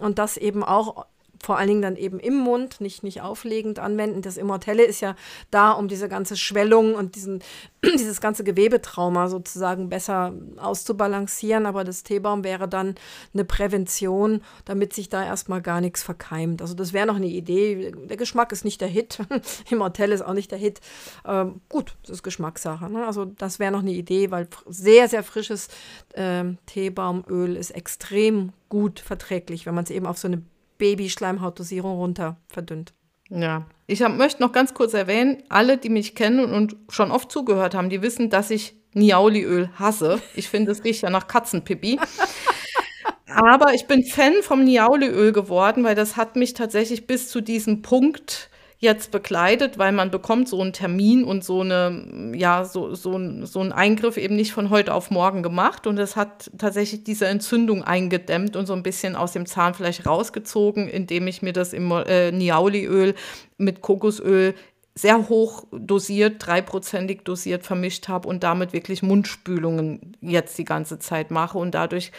[0.00, 1.06] und das eben auch
[1.42, 4.22] vor allen Dingen dann eben im Mund, nicht, nicht auflegend anwenden.
[4.22, 5.16] Das Immortelle ist ja
[5.50, 7.42] da, um diese ganze Schwellung und diesen,
[7.84, 11.66] dieses ganze Gewebetrauma sozusagen besser auszubalancieren.
[11.66, 12.94] Aber das Teebaum wäre dann
[13.34, 16.62] eine Prävention, damit sich da erstmal gar nichts verkeimt.
[16.62, 17.92] Also das wäre noch eine Idee.
[17.92, 19.18] Der Geschmack ist nicht der Hit.
[19.70, 20.80] Immortelle ist auch nicht der Hit.
[21.26, 22.90] Ähm, gut, das ist Geschmackssache.
[22.90, 23.06] Ne?
[23.06, 25.68] Also das wäre noch eine Idee, weil sehr, sehr frisches
[26.12, 30.42] äh, Teebaumöl ist extrem gut verträglich, wenn man es eben auf so eine
[30.78, 32.92] Babyschleimhautdosierung runter verdünnt.
[33.28, 37.30] Ja, ich hab, möchte noch ganz kurz erwähnen, alle, die mich kennen und schon oft
[37.30, 40.20] zugehört haben, die wissen, dass ich Niaoliöl hasse.
[40.34, 41.98] Ich finde, es riecht ja nach Katzenpipi.
[43.26, 47.82] Aber ich bin Fan vom Niaoliöl geworden, weil das hat mich tatsächlich bis zu diesem
[47.82, 48.48] Punkt
[48.78, 53.60] jetzt bekleidet, weil man bekommt so einen Termin und so eine, ja, so, so, so
[53.60, 55.86] einen Eingriff eben nicht von heute auf morgen gemacht.
[55.86, 60.88] Und es hat tatsächlich diese Entzündung eingedämmt und so ein bisschen aus dem Zahnfleisch rausgezogen,
[60.88, 63.14] indem ich mir das im äh, Niaoliöl
[63.56, 64.54] mit Kokosöl
[64.94, 71.30] sehr hoch dosiert, dreiprozentig dosiert vermischt habe und damit wirklich Mundspülungen jetzt die ganze Zeit
[71.30, 71.58] mache.
[71.58, 72.12] Und dadurch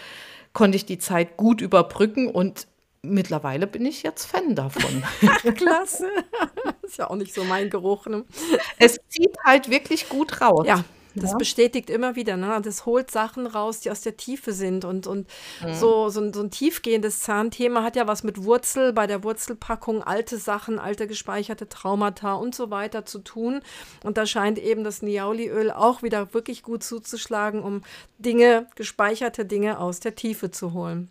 [0.53, 2.67] konnte ich die Zeit gut überbrücken und
[3.13, 5.03] mittlerweile bin ich jetzt Fan davon.
[5.55, 6.07] Klasse.
[6.81, 8.07] ist ja auch nicht so mein Geruch.
[8.07, 8.25] Ne?
[8.79, 10.65] Es zieht halt wirklich gut raus.
[10.67, 10.83] Ja.
[11.21, 11.37] Das ja.
[11.37, 12.61] bestätigt immer wieder, ne?
[12.63, 14.85] Das holt Sachen raus, die aus der Tiefe sind.
[14.85, 15.27] Und, und
[15.63, 15.73] mhm.
[15.73, 20.03] so, so, ein, so ein tiefgehendes Zahnthema hat ja was mit Wurzel, bei der Wurzelpackung
[20.03, 23.61] alte Sachen, alte gespeicherte Traumata und so weiter zu tun.
[24.03, 27.81] Und da scheint eben das Niaoliöl auch wieder wirklich gut zuzuschlagen, um
[28.19, 31.09] Dinge, gespeicherte Dinge aus der Tiefe zu holen.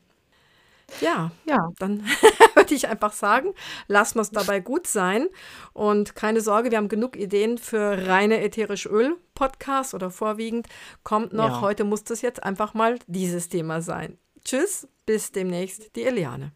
[1.00, 2.04] Ja, ja, dann
[2.54, 3.54] würde ich einfach sagen,
[3.88, 5.28] lassen wir es dabei gut sein.
[5.72, 10.68] Und keine Sorge, wir haben genug Ideen für reine ätherische Öl-Podcasts oder vorwiegend.
[11.02, 11.60] Kommt noch, ja.
[11.60, 14.18] heute muss das jetzt einfach mal dieses Thema sein.
[14.44, 16.52] Tschüss, bis demnächst, die Eliane.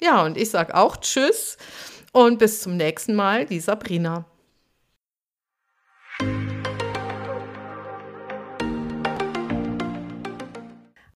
[0.00, 1.58] Ja, und ich sage auch Tschüss
[2.12, 4.24] und bis zum nächsten Mal, die Sabrina.